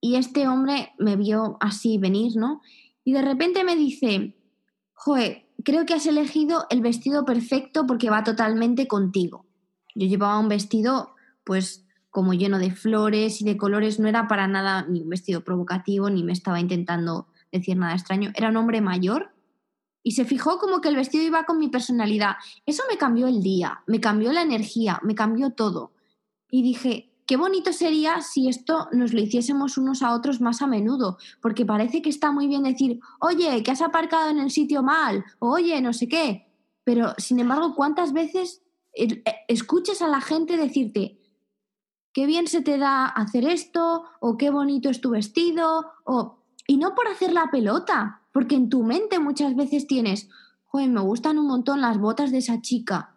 y 0.01 0.15
este 0.15 0.47
hombre 0.47 0.93
me 0.97 1.15
vio 1.15 1.57
así 1.59 1.99
venir, 1.99 2.35
¿no? 2.37 2.59
y 3.03 3.13
de 3.13 3.21
repente 3.21 3.63
me 3.63 3.75
dice, 3.75 4.35
Joe, 4.93 5.45
creo 5.63 5.85
que 5.85 5.93
has 5.93 6.07
elegido 6.07 6.65
el 6.71 6.81
vestido 6.81 7.23
perfecto 7.23 7.85
porque 7.85 8.09
va 8.09 8.23
totalmente 8.23 8.87
contigo. 8.87 9.45
Yo 9.93 10.07
llevaba 10.07 10.39
un 10.39 10.49
vestido, 10.49 11.13
pues, 11.43 11.85
como 12.09 12.33
lleno 12.33 12.57
de 12.57 12.71
flores 12.71 13.41
y 13.41 13.45
de 13.45 13.55
colores, 13.55 13.99
no 13.99 14.07
era 14.07 14.27
para 14.27 14.47
nada 14.47 14.87
ni 14.89 15.01
un 15.01 15.09
vestido 15.09 15.43
provocativo, 15.43 16.09
ni 16.09 16.23
me 16.23 16.33
estaba 16.33 16.59
intentando 16.59 17.27
decir 17.51 17.77
nada 17.77 17.93
extraño. 17.93 18.31
Era 18.33 18.49
un 18.49 18.57
hombre 18.57 18.81
mayor 18.81 19.35
y 20.01 20.13
se 20.13 20.25
fijó 20.25 20.57
como 20.57 20.81
que 20.81 20.89
el 20.89 20.95
vestido 20.95 21.23
iba 21.23 21.45
con 21.45 21.59
mi 21.59 21.69
personalidad. 21.69 22.37
Eso 22.65 22.81
me 22.89 22.97
cambió 22.97 23.27
el 23.27 23.43
día, 23.43 23.83
me 23.85 23.99
cambió 23.99 24.31
la 24.31 24.41
energía, 24.41 24.99
me 25.03 25.13
cambió 25.15 25.51
todo. 25.51 25.92
Y 26.53 26.61
dije, 26.61 27.11
qué 27.25 27.35
bonito 27.35 27.73
sería 27.73 28.21
si 28.21 28.47
esto 28.47 28.87
nos 28.91 29.11
lo 29.11 29.19
hiciésemos 29.19 29.79
unos 29.79 30.03
a 30.03 30.13
otros 30.13 30.39
más 30.39 30.61
a 30.61 30.67
menudo, 30.67 31.17
porque 31.41 31.65
parece 31.65 32.03
que 32.03 32.11
está 32.11 32.31
muy 32.31 32.47
bien 32.47 32.61
decir, 32.61 32.99
oye, 33.19 33.63
que 33.63 33.71
has 33.71 33.81
aparcado 33.81 34.29
en 34.29 34.37
el 34.37 34.51
sitio 34.51 34.83
mal, 34.83 35.25
oye, 35.39 35.81
no 35.81 35.93
sé 35.93 36.07
qué. 36.07 36.45
Pero, 36.83 37.15
sin 37.17 37.39
embargo, 37.39 37.73
¿cuántas 37.73 38.13
veces 38.13 38.61
eh, 38.93 39.23
escuchas 39.47 40.03
a 40.03 40.07
la 40.07 40.21
gente 40.21 40.55
decirte, 40.55 41.19
qué 42.13 42.27
bien 42.27 42.45
se 42.45 42.61
te 42.61 42.77
da 42.77 43.07
hacer 43.07 43.45
esto, 43.45 44.03
o 44.19 44.37
qué 44.37 44.51
bonito 44.51 44.91
es 44.91 45.01
tu 45.01 45.09
vestido, 45.09 45.87
o... 46.03 46.37
Y 46.67 46.77
no 46.77 46.93
por 46.93 47.07
hacer 47.07 47.33
la 47.33 47.49
pelota, 47.49 48.21
porque 48.31 48.53
en 48.53 48.69
tu 48.69 48.83
mente 48.83 49.17
muchas 49.17 49.55
veces 49.55 49.87
tienes, 49.87 50.29
joder, 50.65 50.91
me 50.91 51.01
gustan 51.01 51.39
un 51.39 51.47
montón 51.47 51.81
las 51.81 51.97
botas 51.97 52.29
de 52.29 52.37
esa 52.37 52.61
chica, 52.61 53.12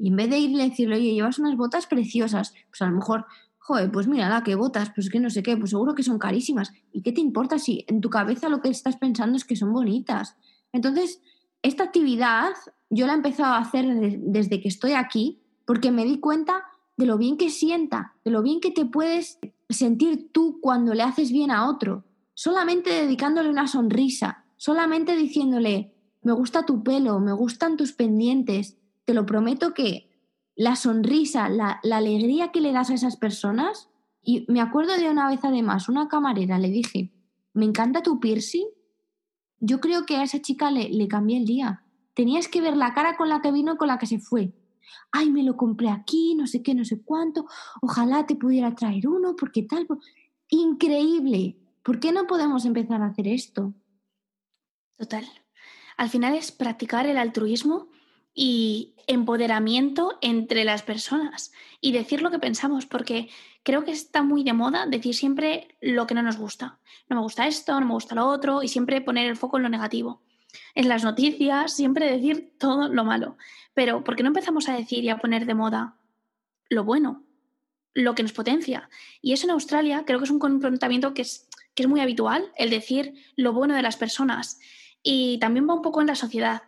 y 0.00 0.08
en 0.08 0.16
vez 0.16 0.30
de 0.30 0.38
irle 0.38 0.62
a 0.62 0.68
decirle, 0.68 0.96
oye, 0.96 1.12
llevas 1.12 1.38
unas 1.38 1.56
botas 1.56 1.86
preciosas, 1.86 2.54
pues 2.70 2.80
a 2.80 2.86
lo 2.86 2.96
mejor, 2.96 3.26
joder, 3.58 3.92
pues 3.92 4.08
mira, 4.08 4.42
qué 4.42 4.54
botas, 4.54 4.90
pues 4.94 5.10
que 5.10 5.20
no 5.20 5.28
sé 5.28 5.42
qué, 5.42 5.58
pues 5.58 5.70
seguro 5.70 5.94
que 5.94 6.02
son 6.02 6.18
carísimas. 6.18 6.72
¿Y 6.90 7.02
qué 7.02 7.12
te 7.12 7.20
importa 7.20 7.58
si 7.58 7.84
en 7.86 8.00
tu 8.00 8.08
cabeza 8.08 8.48
lo 8.48 8.62
que 8.62 8.70
estás 8.70 8.96
pensando 8.96 9.36
es 9.36 9.44
que 9.44 9.56
son 9.56 9.74
bonitas? 9.74 10.36
Entonces, 10.72 11.20
esta 11.62 11.84
actividad 11.84 12.52
yo 12.88 13.06
la 13.06 13.12
he 13.12 13.16
empezado 13.16 13.52
a 13.52 13.58
hacer 13.58 13.86
desde 14.20 14.62
que 14.62 14.68
estoy 14.68 14.92
aquí 14.92 15.42
porque 15.66 15.90
me 15.90 16.06
di 16.06 16.18
cuenta 16.18 16.64
de 16.96 17.04
lo 17.04 17.18
bien 17.18 17.36
que 17.36 17.50
sienta, 17.50 18.14
de 18.24 18.30
lo 18.30 18.42
bien 18.42 18.60
que 18.60 18.70
te 18.70 18.86
puedes 18.86 19.38
sentir 19.68 20.30
tú 20.32 20.60
cuando 20.62 20.94
le 20.94 21.02
haces 21.02 21.30
bien 21.30 21.50
a 21.50 21.68
otro, 21.68 22.04
solamente 22.32 22.90
dedicándole 22.90 23.50
una 23.50 23.66
sonrisa, 23.66 24.44
solamente 24.56 25.14
diciéndole, 25.14 25.92
me 26.22 26.32
gusta 26.32 26.64
tu 26.64 26.82
pelo, 26.82 27.20
me 27.20 27.32
gustan 27.32 27.76
tus 27.76 27.92
pendientes, 27.92 28.78
te 29.04 29.14
lo 29.14 29.26
prometo 29.26 29.74
que 29.74 30.10
la 30.54 30.76
sonrisa, 30.76 31.48
la, 31.48 31.80
la 31.82 31.98
alegría 31.98 32.52
que 32.52 32.60
le 32.60 32.72
das 32.72 32.90
a 32.90 32.94
esas 32.94 33.16
personas, 33.16 33.88
y 34.22 34.44
me 34.48 34.60
acuerdo 34.60 34.96
de 34.96 35.08
una 35.08 35.28
vez 35.28 35.40
además, 35.42 35.88
una 35.88 36.08
camarera 36.08 36.58
le 36.58 36.68
dije, 36.68 37.12
me 37.54 37.64
encanta 37.64 38.02
tu 38.02 38.20
piercing, 38.20 38.66
yo 39.58 39.80
creo 39.80 40.06
que 40.06 40.16
a 40.16 40.22
esa 40.22 40.40
chica 40.40 40.70
le, 40.70 40.88
le 40.88 41.08
cambié 41.08 41.38
el 41.38 41.44
día. 41.44 41.84
Tenías 42.14 42.48
que 42.48 42.60
ver 42.60 42.76
la 42.76 42.94
cara 42.94 43.16
con 43.16 43.28
la 43.28 43.40
que 43.40 43.52
vino 43.52 43.74
y 43.74 43.76
con 43.76 43.88
la 43.88 43.98
que 43.98 44.06
se 44.06 44.18
fue. 44.18 44.52
Ay, 45.12 45.30
me 45.30 45.42
lo 45.42 45.56
compré 45.56 45.90
aquí, 45.90 46.34
no 46.34 46.46
sé 46.46 46.62
qué, 46.62 46.74
no 46.74 46.84
sé 46.84 47.02
cuánto. 47.02 47.46
Ojalá 47.82 48.26
te 48.26 48.36
pudiera 48.36 48.74
traer 48.74 49.06
uno, 49.08 49.36
porque 49.36 49.62
tal. 49.62 49.86
Increíble. 50.48 51.56
¿Por 51.82 52.00
qué 52.00 52.12
no 52.12 52.26
podemos 52.26 52.64
empezar 52.64 53.02
a 53.02 53.06
hacer 53.06 53.28
esto? 53.28 53.74
Total. 54.96 55.24
Al 55.96 56.08
final 56.08 56.34
es 56.34 56.52
practicar 56.52 57.06
el 57.06 57.18
altruismo 57.18 57.88
y 58.42 58.94
empoderamiento 59.06 60.16
entre 60.22 60.64
las 60.64 60.82
personas 60.82 61.52
y 61.78 61.92
decir 61.92 62.22
lo 62.22 62.30
que 62.30 62.38
pensamos, 62.38 62.86
porque 62.86 63.28
creo 63.62 63.84
que 63.84 63.90
está 63.90 64.22
muy 64.22 64.44
de 64.44 64.54
moda 64.54 64.86
decir 64.86 65.14
siempre 65.14 65.76
lo 65.82 66.06
que 66.06 66.14
no 66.14 66.22
nos 66.22 66.38
gusta. 66.38 66.78
No 67.10 67.16
me 67.16 67.22
gusta 67.22 67.46
esto, 67.46 67.78
no 67.78 67.84
me 67.84 67.92
gusta 67.92 68.14
lo 68.14 68.26
otro 68.26 68.62
y 68.62 68.68
siempre 68.68 69.02
poner 69.02 69.28
el 69.28 69.36
foco 69.36 69.58
en 69.58 69.64
lo 69.64 69.68
negativo. 69.68 70.22
En 70.74 70.88
las 70.88 71.04
noticias 71.04 71.76
siempre 71.76 72.10
decir 72.10 72.54
todo 72.58 72.88
lo 72.88 73.04
malo. 73.04 73.36
Pero 73.74 74.02
¿por 74.04 74.16
qué 74.16 74.22
no 74.22 74.30
empezamos 74.30 74.70
a 74.70 74.74
decir 74.74 75.04
y 75.04 75.10
a 75.10 75.18
poner 75.18 75.44
de 75.44 75.52
moda 75.52 75.96
lo 76.70 76.82
bueno, 76.82 77.22
lo 77.92 78.14
que 78.14 78.22
nos 78.22 78.32
potencia? 78.32 78.88
Y 79.20 79.34
eso 79.34 79.46
en 79.46 79.50
Australia 79.50 80.04
creo 80.06 80.18
que 80.18 80.24
es 80.24 80.30
un 80.30 80.38
confrontamiento 80.38 81.12
que 81.12 81.22
es, 81.22 81.46
que 81.74 81.82
es 81.82 81.88
muy 81.90 82.00
habitual, 82.00 82.50
el 82.56 82.70
decir 82.70 83.12
lo 83.36 83.52
bueno 83.52 83.74
de 83.74 83.82
las 83.82 83.98
personas. 83.98 84.58
Y 85.02 85.38
también 85.40 85.68
va 85.68 85.74
un 85.74 85.82
poco 85.82 86.00
en 86.00 86.06
la 86.06 86.14
sociedad. 86.14 86.62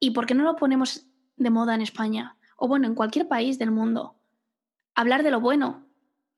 ¿Y 0.00 0.12
por 0.12 0.24
qué 0.24 0.34
no 0.34 0.44
lo 0.44 0.56
ponemos 0.56 1.07
de 1.38 1.50
moda 1.50 1.74
en 1.74 1.82
España? 1.82 2.36
O 2.56 2.68
bueno, 2.68 2.86
en 2.86 2.94
cualquier 2.94 3.28
país 3.28 3.58
del 3.58 3.70
mundo. 3.70 4.16
Hablar 4.94 5.22
de 5.22 5.30
lo 5.30 5.40
bueno, 5.40 5.86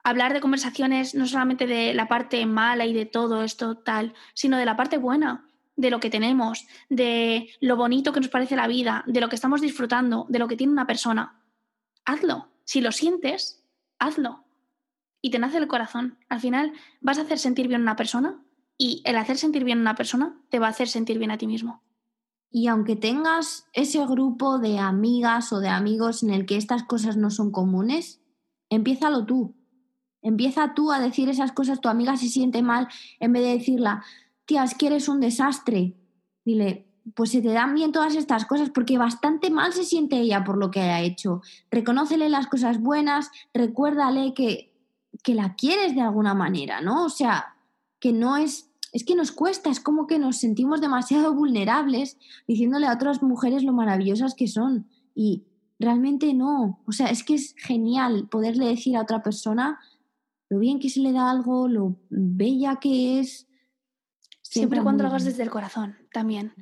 hablar 0.02 0.32
de 0.32 0.40
conversaciones 0.40 1.14
no 1.14 1.26
solamente 1.26 1.66
de 1.66 1.94
la 1.94 2.08
parte 2.08 2.44
mala 2.46 2.86
y 2.86 2.92
de 2.92 3.06
todo 3.06 3.42
esto 3.42 3.78
tal, 3.78 4.14
sino 4.34 4.56
de 4.56 4.64
la 4.64 4.76
parte 4.76 4.98
buena, 4.98 5.46
de 5.76 5.90
lo 5.90 6.00
que 6.00 6.10
tenemos, 6.10 6.66
de 6.88 7.50
lo 7.60 7.76
bonito 7.76 8.12
que 8.12 8.20
nos 8.20 8.28
parece 8.28 8.56
la 8.56 8.68
vida, 8.68 9.02
de 9.06 9.20
lo 9.20 9.28
que 9.28 9.36
estamos 9.36 9.60
disfrutando, 9.60 10.26
de 10.28 10.38
lo 10.38 10.48
que 10.48 10.56
tiene 10.56 10.72
una 10.72 10.86
persona. 10.86 11.40
Hazlo. 12.04 12.48
Si 12.64 12.80
lo 12.80 12.92
sientes, 12.92 13.64
hazlo. 13.98 14.44
Y 15.22 15.30
te 15.30 15.38
nace 15.38 15.58
el 15.58 15.66
corazón. 15.66 16.18
Al 16.28 16.40
final 16.40 16.72
vas 17.00 17.18
a 17.18 17.22
hacer 17.22 17.38
sentir 17.38 17.68
bien 17.68 17.80
a 17.80 17.84
una 17.84 17.96
persona 17.96 18.42
y 18.78 19.02
el 19.04 19.16
hacer 19.16 19.36
sentir 19.36 19.64
bien 19.64 19.78
a 19.78 19.82
una 19.82 19.94
persona 19.94 20.38
te 20.50 20.58
va 20.58 20.66
a 20.66 20.70
hacer 20.70 20.88
sentir 20.88 21.18
bien 21.18 21.30
a 21.30 21.38
ti 21.38 21.46
mismo. 21.46 21.82
Y 22.50 22.66
aunque 22.66 22.96
tengas 22.96 23.66
ese 23.72 24.04
grupo 24.06 24.58
de 24.58 24.78
amigas 24.78 25.52
o 25.52 25.60
de 25.60 25.68
amigos 25.68 26.22
en 26.22 26.30
el 26.30 26.46
que 26.46 26.56
estas 26.56 26.82
cosas 26.82 27.16
no 27.16 27.30
son 27.30 27.52
comunes, 27.52 28.20
empiézalo 28.68 29.24
tú. 29.24 29.54
Empieza 30.22 30.74
tú 30.74 30.92
a 30.92 31.00
decir 31.00 31.28
esas 31.28 31.52
cosas, 31.52 31.80
tu 31.80 31.88
amiga 31.88 32.16
se 32.16 32.28
siente 32.28 32.62
mal, 32.62 32.88
en 33.20 33.32
vez 33.32 33.42
de 33.42 33.58
decirla, 33.58 34.04
tía, 34.44 34.64
es 34.64 34.74
que 34.74 34.88
eres 34.88 35.08
un 35.08 35.20
desastre. 35.20 35.96
Dile, 36.44 36.90
pues 37.14 37.30
se 37.30 37.40
te 37.40 37.52
dan 37.52 37.74
bien 37.74 37.92
todas 37.92 38.14
estas 38.14 38.44
cosas 38.44 38.70
porque 38.70 38.98
bastante 38.98 39.50
mal 39.50 39.72
se 39.72 39.84
siente 39.84 40.18
ella 40.18 40.44
por 40.44 40.58
lo 40.58 40.70
que 40.70 40.80
haya 40.80 41.00
hecho. 41.00 41.40
Reconócele 41.70 42.28
las 42.28 42.46
cosas 42.46 42.80
buenas, 42.80 43.30
recuérdale 43.54 44.34
que, 44.34 44.74
que 45.22 45.34
la 45.34 45.54
quieres 45.54 45.94
de 45.94 46.02
alguna 46.02 46.34
manera, 46.34 46.80
¿no? 46.80 47.04
O 47.04 47.10
sea, 47.10 47.56
que 47.98 48.12
no 48.12 48.36
es... 48.36 48.69
Es 48.92 49.04
que 49.04 49.14
nos 49.14 49.32
cuesta, 49.32 49.70
es 49.70 49.80
como 49.80 50.06
que 50.06 50.18
nos 50.18 50.38
sentimos 50.38 50.80
demasiado 50.80 51.34
vulnerables 51.34 52.18
diciéndole 52.46 52.86
a 52.86 52.94
otras 52.94 53.22
mujeres 53.22 53.62
lo 53.62 53.72
maravillosas 53.72 54.34
que 54.34 54.48
son. 54.48 54.88
Y 55.14 55.44
realmente 55.78 56.34
no. 56.34 56.82
O 56.86 56.92
sea, 56.92 57.06
es 57.08 57.24
que 57.24 57.34
es 57.34 57.54
genial 57.56 58.28
poderle 58.28 58.66
decir 58.66 58.96
a 58.96 59.02
otra 59.02 59.22
persona 59.22 59.78
lo 60.48 60.58
bien 60.58 60.80
que 60.80 60.90
se 60.90 61.00
le 61.00 61.12
da 61.12 61.30
algo, 61.30 61.68
lo 61.68 61.96
bella 62.10 62.76
que 62.80 63.20
es. 63.20 63.48
Siempre, 64.42 64.82
cuando 64.82 65.04
lo 65.04 65.08
hagas 65.08 65.24
desde 65.24 65.44
el 65.44 65.50
corazón, 65.50 65.96
también. 66.12 66.52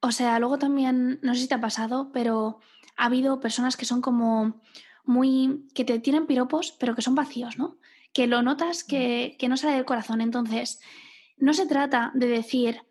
O 0.00 0.12
sea, 0.12 0.38
luego 0.38 0.58
también, 0.58 1.18
no 1.22 1.34
sé 1.34 1.40
si 1.42 1.48
te 1.48 1.54
ha 1.54 1.60
pasado, 1.60 2.12
pero 2.12 2.60
ha 2.96 3.06
habido 3.06 3.40
personas 3.40 3.76
que 3.76 3.86
son 3.86 4.02
como 4.02 4.60
muy, 5.04 5.66
que 5.74 5.84
te 5.84 5.98
tienen 5.98 6.26
piropos, 6.26 6.72
pero 6.78 6.94
que 6.94 7.02
son 7.02 7.14
vacíos, 7.14 7.56
¿no? 7.56 7.78
Que 8.12 8.26
lo 8.26 8.42
notas 8.42 8.84
que, 8.84 9.36
que 9.38 9.48
no 9.48 9.56
sale 9.56 9.74
del 9.74 9.86
corazón. 9.86 10.20
Entonces, 10.20 10.80
no 11.38 11.54
se 11.54 11.66
trata 11.66 12.10
de 12.14 12.26
decir 12.26 12.82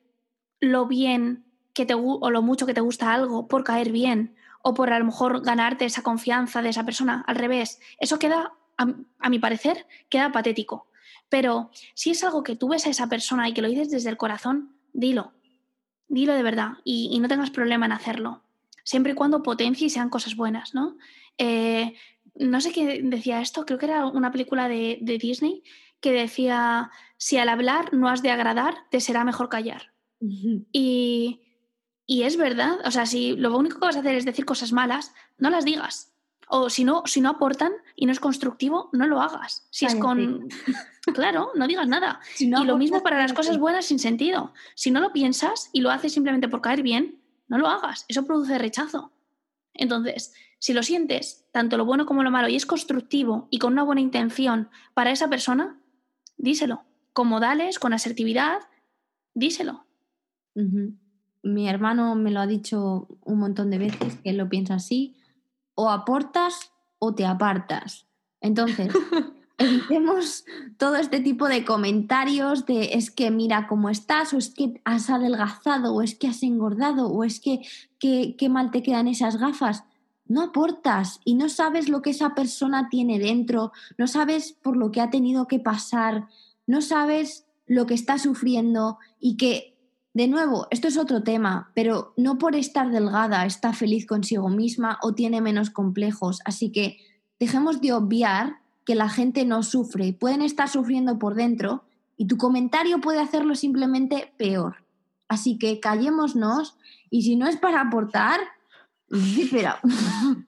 lo 0.59 0.87
bien 0.87 1.45
que 1.73 1.85
te, 1.85 1.93
o 1.95 2.29
lo 2.31 2.41
mucho 2.41 2.65
que 2.65 2.73
te 2.73 2.81
gusta 2.81 3.13
algo 3.13 3.47
por 3.47 3.63
caer 3.63 3.91
bien 3.91 4.35
o 4.61 4.73
por 4.73 4.91
a 4.91 4.99
lo 4.99 5.05
mejor 5.05 5.43
ganarte 5.43 5.85
esa 5.85 6.03
confianza 6.03 6.61
de 6.61 6.69
esa 6.69 6.83
persona. 6.83 7.23
Al 7.27 7.35
revés, 7.35 7.79
eso 7.99 8.19
queda 8.19 8.53
a, 8.77 9.29
mi 9.29 9.39
parecer, 9.39 9.85
queda 10.09 10.31
patético. 10.31 10.87
Pero 11.29 11.71
si 11.93 12.11
es 12.11 12.23
algo 12.23 12.43
que 12.43 12.55
tú 12.55 12.69
ves 12.69 12.85
a 12.85 12.89
esa 12.89 13.07
persona 13.07 13.47
y 13.47 13.53
que 13.53 13.61
lo 13.61 13.69
dices 13.69 13.89
desde 13.89 14.09
el 14.09 14.17
corazón, 14.17 14.75
dilo. 14.93 15.33
Dilo 16.07 16.33
de 16.33 16.43
verdad 16.43 16.73
y, 16.83 17.17
no 17.19 17.27
tengas 17.27 17.49
problema 17.49 17.85
en 17.85 17.91
hacerlo. 17.91 18.43
Siempre 18.83 19.11
y 19.11 19.15
cuando 19.15 19.43
potencie 19.43 19.87
y 19.87 19.89
sean 19.89 20.09
cosas 20.09 20.35
buenas, 20.35 20.73
¿no? 20.73 20.97
Eh, 21.37 21.95
no 22.35 22.61
sé 22.61 22.71
qué 22.71 23.01
decía 23.03 23.41
esto, 23.41 23.65
creo 23.65 23.79
que 23.79 23.85
era 23.85 24.05
una 24.05 24.31
película 24.31 24.67
de, 24.67 24.99
Disney 25.01 25.63
que 26.01 26.11
decía, 26.11 26.91
si 27.17 27.37
al 27.37 27.49
hablar 27.49 27.93
no 27.93 28.09
has 28.09 28.21
de 28.21 28.31
agradar, 28.31 28.75
te 28.89 29.01
será 29.01 29.23
mejor 29.23 29.49
callar. 29.49 29.93
y, 30.19 31.41
y 32.05 32.23
es 32.23 32.37
verdad, 32.37 32.79
o 32.85 32.91
sea, 32.91 33.05
si 33.05 33.35
lo 33.35 33.55
único 33.57 33.79
que 33.79 33.85
vas 33.85 33.95
a 33.95 33.99
hacer 33.99 34.15
es 34.15 34.25
decir 34.25 34.45
cosas 34.45 34.71
malas, 34.71 35.13
no 35.37 35.49
las 35.49 35.65
digas. 35.65 36.13
O 36.49 36.69
si 36.69 36.85
no, 36.85 37.03
si 37.05 37.19
no 37.19 37.29
aportan 37.29 37.73
y 37.95 38.05
no 38.05 38.13
es 38.13 38.21
constructivo, 38.21 38.89
no 38.93 39.05
lo 39.05 39.21
hagas. 39.21 39.67
Si 39.69 39.85
es 39.85 39.95
con. 39.95 40.47
Claro, 41.13 41.51
no 41.55 41.67
digas 41.67 41.87
nada. 41.87 42.19
y 42.37 42.47
lo 42.49 42.77
mismo 42.77 43.01
para 43.01 43.17
las 43.17 43.31
cosas 43.31 43.57
buenas 43.57 43.85
sin 43.85 43.97
sentido. 43.97 44.53
Si 44.75 44.91
no 44.91 44.99
lo 44.99 45.13
piensas 45.13 45.69
y 45.71 45.79
lo 45.79 45.89
haces 45.89 46.11
simplemente 46.11 46.49
por 46.49 46.61
caer 46.61 46.81
bien, 46.81 47.21
no 47.47 47.57
lo 47.57 47.67
hagas. 47.67 48.03
Eso 48.09 48.25
produce 48.25 48.57
rechazo. 48.57 49.13
Entonces, 49.73 50.33
si 50.59 50.73
lo 50.73 50.83
sientes, 50.83 51.45
tanto 51.53 51.77
lo 51.77 51.85
bueno 51.85 52.05
como 52.05 52.23
lo 52.23 52.31
malo, 52.31 52.49
y 52.49 52.55
es 52.55 52.65
constructivo 52.65 53.47
y 53.49 53.59
con 53.59 53.73
una 53.73 53.83
buena 53.83 54.01
intención 54.01 54.69
para 54.93 55.11
esa 55.11 55.29
persona, 55.29 55.79
díselo. 56.37 56.83
Con 57.13 57.27
modales, 57.27 57.79
con 57.79 57.93
asertividad, 57.93 58.59
díselo. 59.33 59.85
Mi 61.43 61.69
hermano 61.69 62.15
me 62.15 62.31
lo 62.31 62.39
ha 62.39 62.47
dicho 62.47 63.07
un 63.23 63.39
montón 63.39 63.69
de 63.69 63.77
veces, 63.77 64.15
que 64.15 64.31
él 64.31 64.37
lo 64.37 64.49
piensa 64.49 64.75
así 64.75 65.15
o 65.75 65.89
aportas 65.89 66.71
o 66.99 67.13
te 67.13 67.25
apartas. 67.25 68.07
Entonces, 68.41 68.91
evitemos 69.57 70.45
todo 70.77 70.95
este 70.95 71.19
tipo 71.19 71.47
de 71.47 71.63
comentarios 71.65 72.65
de 72.65 72.93
es 72.93 73.11
que 73.11 73.29
mira 73.29 73.67
cómo 73.67 73.89
estás, 73.89 74.33
o 74.33 74.37
es 74.37 74.49
que 74.49 74.81
has 74.85 75.09
adelgazado, 75.09 75.93
o 75.93 76.01
es 76.01 76.15
que 76.15 76.27
has 76.27 76.41
engordado, 76.41 77.07
o 77.07 77.23
es 77.23 77.39
que 77.39 77.61
qué 77.99 78.49
mal 78.49 78.71
te 78.71 78.81
quedan 78.81 79.07
esas 79.07 79.37
gafas. 79.37 79.83
No 80.27 80.41
aportas 80.41 81.19
y 81.23 81.35
no 81.35 81.49
sabes 81.49 81.89
lo 81.89 82.01
que 82.01 82.09
esa 82.09 82.35
persona 82.35 82.89
tiene 82.89 83.19
dentro, 83.19 83.71
no 83.97 84.07
sabes 84.07 84.53
por 84.53 84.75
lo 84.75 84.91
que 84.91 85.01
ha 85.01 85.09
tenido 85.09 85.47
que 85.47 85.59
pasar, 85.59 86.27
no 86.65 86.81
sabes 86.81 87.45
lo 87.65 87.85
que 87.85 87.93
está 87.93 88.17
sufriendo 88.17 88.97
y 89.19 89.37
que 89.37 89.77
de 90.17 90.27
nuevo, 90.27 90.65
esto 90.71 90.87
es 90.87 90.97
otro 90.97 91.21
tema, 91.21 91.71
pero 91.75 92.13
no 92.17 92.39
por 92.39 92.55
estar 92.55 92.89
delgada 92.89 93.45
está 93.45 93.71
feliz 93.71 94.07
consigo 94.07 94.49
misma 94.49 94.97
o 95.03 95.13
tiene 95.13 95.41
menos 95.41 95.69
complejos. 95.69 96.39
Así 96.43 96.71
que 96.71 96.97
dejemos 97.39 97.81
de 97.81 97.93
obviar 97.93 98.57
que 98.83 98.95
la 98.95 99.09
gente 99.09 99.45
no 99.45 99.61
sufre. 99.61 100.13
Pueden 100.13 100.41
estar 100.41 100.69
sufriendo 100.69 101.19
por 101.19 101.35
dentro 101.35 101.83
y 102.17 102.25
tu 102.25 102.37
comentario 102.37 102.99
puede 102.99 103.19
hacerlo 103.19 103.53
simplemente 103.53 104.33
peor. 104.37 104.77
Así 105.27 105.59
que 105.59 105.79
callémonos 105.79 106.77
y 107.11 107.21
si 107.21 107.35
no 107.35 107.45
es 107.45 107.57
para 107.57 107.81
aportar, 107.81 108.39
espera. 109.11 109.79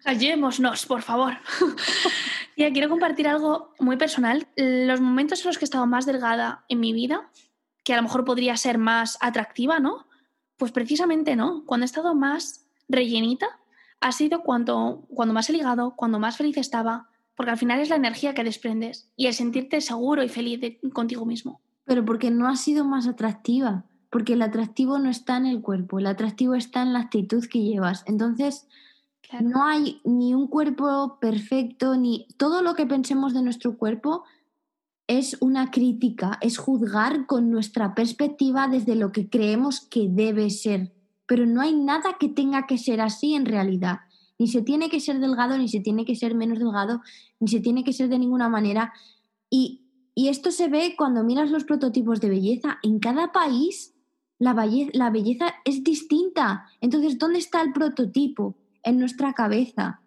Callémonos, 0.04 0.86
por 0.86 1.02
favor. 1.02 1.34
ya 2.58 2.72
quiero 2.72 2.89
compartir 2.89 3.28
algo 3.28 3.74
muy 3.80 3.98
personal. 3.98 4.48
Los 4.56 5.02
momentos 5.02 5.41
en 5.41 5.48
los 5.48 5.58
que 5.58 5.65
he 5.65 5.67
estado 5.67 5.88
más 5.88 6.06
delgada 6.06 6.65
en 6.67 6.80
mi 6.80 6.93
vida 6.93 7.30
que 7.84 7.93
a 7.93 7.98
lo 7.98 8.04
mejor 8.04 8.24
podría 8.24 8.56
ser 8.56 8.78
más 8.78 9.17
atractiva, 9.19 9.80
¿no? 9.80 10.06
Pues 10.58 10.72
precisamente 10.72 11.36
no. 11.36 11.65
Cuando 11.65 11.86
he 11.86 11.88
estado 11.88 12.13
más 12.13 12.67
rellenita, 12.88 13.48
ha 14.00 14.12
sido 14.12 14.43
cuando, 14.43 15.08
cuando 15.13 15.34
más 15.34 15.50
he 15.50 15.54
ligado, 15.54 15.95
cuando 15.95 16.19
más 16.19 16.38
feliz 16.38 16.58
estaba, 16.58 17.10
porque 17.36 17.52
al 17.52 17.58
final 17.58 17.80
es 17.80 17.89
la 17.89 17.95
energía 17.95 18.34
que 18.34 18.43
desprendes 18.43 19.12
y 19.15 19.28
el 19.28 19.34
sentirte 19.34 19.82
seguro 19.82 20.24
y 20.24 20.30
feliz 20.30 20.78
contigo 20.93 21.26
mismo. 21.26 21.62
Pero 21.86 22.06
porque 22.06 22.30
no 22.30 22.48
ha 22.48 22.58
sido 22.58 22.86
más 22.86 23.08
atractiva. 23.08 23.86
Porque 24.10 24.34
el 24.34 24.41
atractivo 24.41 25.00
no 25.00 25.10
está 25.10 25.38
en 25.38 25.45
el 25.45 25.62
cuerpo, 25.62 26.00
el 26.00 26.08
atractivo 26.08 26.56
está 26.56 26.82
en 26.82 26.93
la 26.93 27.00
actitud 27.00 27.45
que 27.45 27.62
llevas. 27.62 28.04
Entonces, 28.08 28.67
no 29.41 29.63
hay 29.63 30.02
ni 30.04 30.34
un 30.34 30.48
cuerpo 30.48 31.17
perfecto, 31.19 31.95
ni 31.95 32.28
todo 32.38 32.62
lo 32.63 32.74
que 32.74 32.88
pensemos 32.88 33.34
de 33.34 33.43
nuestro 33.43 33.78
cuerpo 33.78 34.24
es 35.08 35.38
una 35.39 35.72
crítica, 35.72 36.38
es 36.41 36.58
juzgar 36.58 37.26
con 37.26 37.50
nuestra 37.50 37.95
perspectiva 37.95 38.67
desde 38.67 38.95
lo 38.95 39.12
que 39.12 39.30
creemos 39.30 39.82
que 39.82 40.08
debe 40.10 40.50
ser. 40.50 40.91
Pero 41.26 41.45
no 41.45 41.62
hay 41.62 41.76
nada 41.76 42.17
que 42.19 42.30
tenga 42.30 42.65
que 42.65 42.78
ser 42.78 43.02
así 43.02 43.36
en 43.36 43.45
realidad. 43.45 44.00
Ni 44.39 44.48
se 44.48 44.62
tiene 44.62 44.89
que 44.89 45.00
ser 45.00 45.19
delgado, 45.19 45.58
ni 45.58 45.67
se 45.67 45.80
tiene 45.80 46.06
que 46.06 46.15
ser 46.15 46.34
menos 46.34 46.60
delgado, 46.60 47.02
ni 47.39 47.48
se 47.48 47.60
tiene 47.60 47.84
que 47.84 47.93
ser 47.93 48.10
de 48.10 48.19
ninguna 48.19 48.50
manera. 48.50 48.93
Y, 49.50 49.82
y 50.15 50.30
esto 50.30 50.52
se 50.52 50.69
ve 50.69 50.95
cuando 50.98 51.24
miras 51.24 51.52
los 51.52 51.65
prototipos 51.65 52.22
de 52.22 52.30
belleza. 52.30 52.80
En 52.84 53.00
cada 53.00 53.32
país 53.32 53.95
la, 54.39 54.54
la 54.93 55.10
belleza 55.10 55.56
es 55.65 55.84
distinta. 55.84 56.65
Entonces, 56.82 57.19
¿dónde 57.19 57.39
está 57.39 57.62
el 57.62 57.73
prototipo? 57.73 58.56
En 58.82 58.97
nuestra 58.97 59.34
cabeza. 59.34 60.02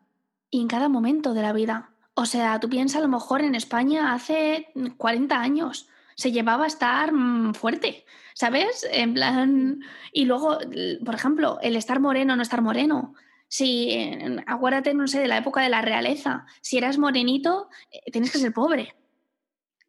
Y 0.50 0.60
en 0.60 0.68
cada 0.68 0.88
momento 0.88 1.34
de 1.34 1.42
la 1.42 1.52
vida. 1.52 1.90
O 2.14 2.26
sea, 2.26 2.58
tú 2.58 2.68
piensas 2.68 2.98
a 2.98 3.02
lo 3.02 3.08
mejor 3.08 3.42
en 3.42 3.54
España 3.54 4.12
hace 4.12 4.68
40 4.96 5.38
años 5.38 5.88
se 6.14 6.30
llevaba 6.30 6.64
a 6.64 6.66
estar 6.66 7.12
mm, 7.12 7.54
fuerte, 7.54 8.04
¿sabes? 8.34 8.86
En 8.90 9.14
plan, 9.14 9.80
y 10.12 10.26
luego, 10.26 10.58
por 11.04 11.14
ejemplo, 11.14 11.58
el 11.62 11.74
estar 11.74 12.00
moreno 12.00 12.34
o 12.34 12.36
no 12.36 12.42
estar 12.42 12.60
moreno. 12.60 13.14
Si, 13.48 14.12
acuérdate, 14.46 14.94
no 14.94 15.06
sé, 15.08 15.20
de 15.20 15.28
la 15.28 15.38
época 15.38 15.62
de 15.62 15.68
la 15.68 15.82
realeza, 15.82 16.46
si 16.60 16.78
eras 16.78 16.98
morenito, 16.98 17.68
eh, 17.90 18.10
tienes 18.10 18.30
que 18.30 18.38
ser 18.38 18.52
pobre. 18.52 18.94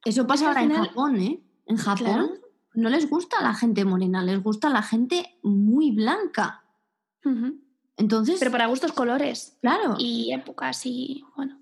Eso 0.03 0.27
pasa 0.27 0.47
ahora 0.47 0.63
en 0.63 0.71
Japón, 0.71 1.21
¿eh? 1.21 1.39
En 1.65 1.77
Japón 1.77 2.42
no 2.73 2.89
les 2.89 3.09
gusta 3.09 3.41
la 3.41 3.53
gente 3.53 3.85
morena, 3.85 4.23
les 4.23 4.41
gusta 4.41 4.69
la 4.69 4.81
gente 4.81 5.37
muy 5.43 5.91
blanca. 5.91 6.63
Entonces. 7.97 8.37
Pero 8.39 8.51
para 8.51 8.67
gustos 8.67 8.91
colores. 8.91 9.57
Claro. 9.61 9.95
Y 9.97 10.33
épocas 10.33 10.85
y 10.85 11.23
bueno. 11.35 11.59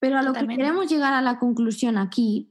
Pero 0.00 0.18
a 0.18 0.22
lo 0.22 0.32
que 0.32 0.46
queremos 0.46 0.88
llegar 0.88 1.12
a 1.12 1.22
la 1.22 1.38
conclusión 1.38 1.98
aquí, 1.98 2.50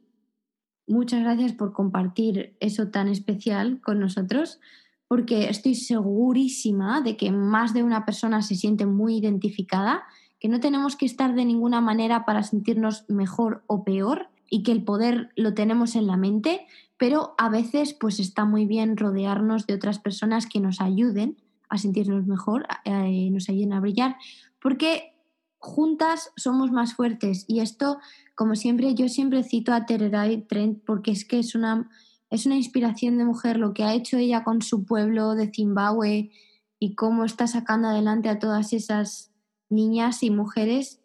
muchas 0.85 1.21
gracias 1.21 1.53
por 1.53 1.73
compartir 1.73 2.57
eso 2.59 2.89
tan 2.89 3.07
especial 3.07 3.79
con 3.81 3.99
nosotros, 3.99 4.59
porque 5.07 5.49
estoy 5.49 5.75
segurísima 5.75 7.01
de 7.01 7.15
que 7.15 7.31
más 7.31 7.73
de 7.73 7.83
una 7.83 8.05
persona 8.05 8.41
se 8.41 8.55
siente 8.55 8.85
muy 8.85 9.17
identificada, 9.17 10.03
que 10.39 10.49
no 10.49 10.59
tenemos 10.59 10.97
que 10.97 11.05
estar 11.05 11.35
de 11.35 11.45
ninguna 11.45 11.79
manera 11.79 12.25
para 12.25 12.43
sentirnos 12.43 13.05
mejor 13.09 13.63
o 13.67 13.85
peor 13.85 14.29
y 14.49 14.63
que 14.63 14.71
el 14.71 14.83
poder 14.83 15.31
lo 15.35 15.53
tenemos 15.53 15.95
en 15.95 16.07
la 16.07 16.17
mente, 16.17 16.67
pero 16.97 17.35
a 17.37 17.49
veces 17.49 17.93
pues 17.93 18.19
está 18.19 18.45
muy 18.45 18.65
bien 18.65 18.97
rodearnos 18.97 19.67
de 19.67 19.75
otras 19.75 19.99
personas 19.99 20.47
que 20.47 20.59
nos 20.59 20.81
ayuden 20.81 21.37
a 21.69 21.77
sentirnos 21.77 22.25
mejor, 22.25 22.65
eh, 22.85 23.29
nos 23.31 23.49
ayuden 23.49 23.73
a 23.73 23.79
brillar, 23.79 24.15
porque 24.61 25.13
juntas 25.59 26.31
somos 26.35 26.71
más 26.71 26.93
fuertes 26.95 27.45
y 27.47 27.59
esto, 27.59 27.99
como 28.35 28.55
siempre, 28.55 28.95
yo 28.95 29.09
siempre 29.09 29.43
cito 29.43 29.73
a 29.73 29.85
Tererai 29.85 30.47
Trent 30.47 30.83
porque 30.85 31.11
es 31.11 31.25
que 31.25 31.39
es 31.39 31.55
una, 31.55 31.89
es 32.29 32.45
una 32.45 32.55
inspiración 32.55 33.17
de 33.17 33.25
mujer 33.25 33.57
lo 33.57 33.73
que 33.73 33.83
ha 33.83 33.93
hecho 33.93 34.17
ella 34.17 34.43
con 34.43 34.61
su 34.61 34.85
pueblo 34.85 35.35
de 35.35 35.51
Zimbabue 35.51 36.31
y 36.79 36.95
cómo 36.95 37.25
está 37.25 37.47
sacando 37.47 37.87
adelante 37.87 38.29
a 38.29 38.39
todas 38.39 38.73
esas 38.73 39.31
niñas 39.69 40.23
y 40.23 40.29
mujeres. 40.29 41.01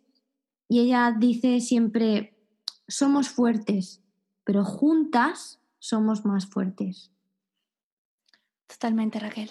Y 0.68 0.80
ella 0.80 1.14
dice 1.18 1.60
siempre, 1.60 2.38
somos 2.88 3.28
fuertes, 3.28 4.02
pero 4.44 4.64
juntas 4.64 5.61
somos 5.82 6.24
más 6.24 6.46
fuertes. 6.46 7.10
Totalmente, 8.68 9.18
Raquel. 9.18 9.50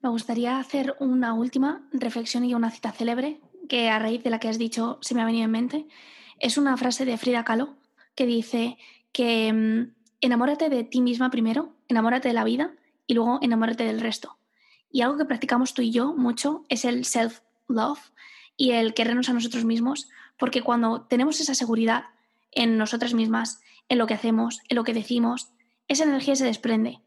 Me 0.00 0.08
gustaría 0.08 0.60
hacer 0.60 0.94
una 1.00 1.34
última 1.34 1.88
reflexión 1.90 2.44
y 2.44 2.54
una 2.54 2.70
cita 2.70 2.92
célebre 2.92 3.40
que 3.68 3.90
a 3.90 3.98
raíz 3.98 4.22
de 4.22 4.30
la 4.30 4.38
que 4.38 4.48
has 4.48 4.56
dicho 4.56 4.98
se 5.02 5.16
me 5.16 5.20
ha 5.20 5.26
venido 5.26 5.44
en 5.44 5.50
mente. 5.50 5.88
Es 6.38 6.58
una 6.58 6.76
frase 6.76 7.04
de 7.04 7.18
Frida 7.18 7.44
Kahlo 7.44 7.74
que 8.14 8.24
dice 8.24 8.78
que 9.10 9.52
mm, 9.52 9.94
enamórate 10.20 10.68
de 10.68 10.84
ti 10.84 11.00
misma 11.00 11.28
primero, 11.28 11.74
enamórate 11.88 12.28
de 12.28 12.34
la 12.34 12.44
vida 12.44 12.76
y 13.08 13.14
luego 13.14 13.40
enamórate 13.42 13.82
del 13.82 14.00
resto. 14.00 14.38
Y 14.92 15.00
algo 15.02 15.18
que 15.18 15.24
practicamos 15.24 15.74
tú 15.74 15.82
y 15.82 15.90
yo 15.90 16.14
mucho 16.14 16.62
es 16.68 16.84
el 16.84 17.04
self-love 17.04 18.12
y 18.56 18.70
el 18.70 18.94
querernos 18.94 19.28
a 19.28 19.32
nosotros 19.32 19.64
mismos, 19.64 20.08
porque 20.38 20.62
cuando 20.62 21.02
tenemos 21.02 21.40
esa 21.40 21.56
seguridad 21.56 22.04
en 22.52 22.78
nosotras 22.78 23.12
mismas, 23.12 23.60
en 23.88 23.98
lo 23.98 24.06
que 24.06 24.14
hacemos, 24.14 24.60
en 24.68 24.76
lo 24.76 24.84
que 24.84 24.94
decimos, 24.94 25.50
esa 25.88 26.04
energía 26.04 26.36
se 26.36 26.44
desprende. 26.44 27.00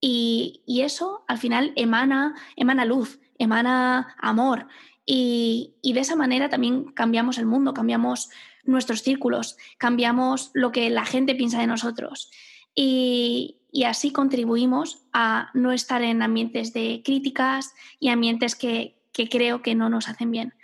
Y, 0.00 0.62
eso 0.66 1.24
al 1.26 1.38
final 1.38 1.72
emana, 1.76 2.34
emana 2.56 2.84
luz, 2.84 3.18
emana 3.38 4.14
amor. 4.18 4.68
Y, 5.04 5.74
de 5.82 6.00
esa 6.00 6.16
manera 6.16 6.48
también 6.48 6.84
cambiamos 6.92 7.38
el 7.38 7.46
mundo, 7.46 7.74
cambiamos 7.74 8.28
nuestros 8.64 9.02
círculos, 9.02 9.56
cambiamos 9.78 10.50
lo 10.52 10.72
que 10.72 10.90
la 10.90 11.04
gente 11.04 11.34
piensa 11.34 11.60
de 11.60 11.66
nosotros. 11.66 12.30
Y, 12.74 13.56
y, 13.72 13.84
así 13.84 14.12
contribuimos 14.12 15.02
a 15.12 15.50
no 15.54 15.72
estar 15.72 16.02
en 16.02 16.22
ambientes 16.22 16.72
de 16.72 17.02
críticas 17.04 17.74
y 17.98 18.08
ambientes 18.08 18.54
que, 18.54 18.96
que 19.12 19.28
creo 19.28 19.62
que 19.62 19.74
no 19.74 19.88
nos 19.88 20.08
hacen 20.08 20.30
bien. 20.30 20.54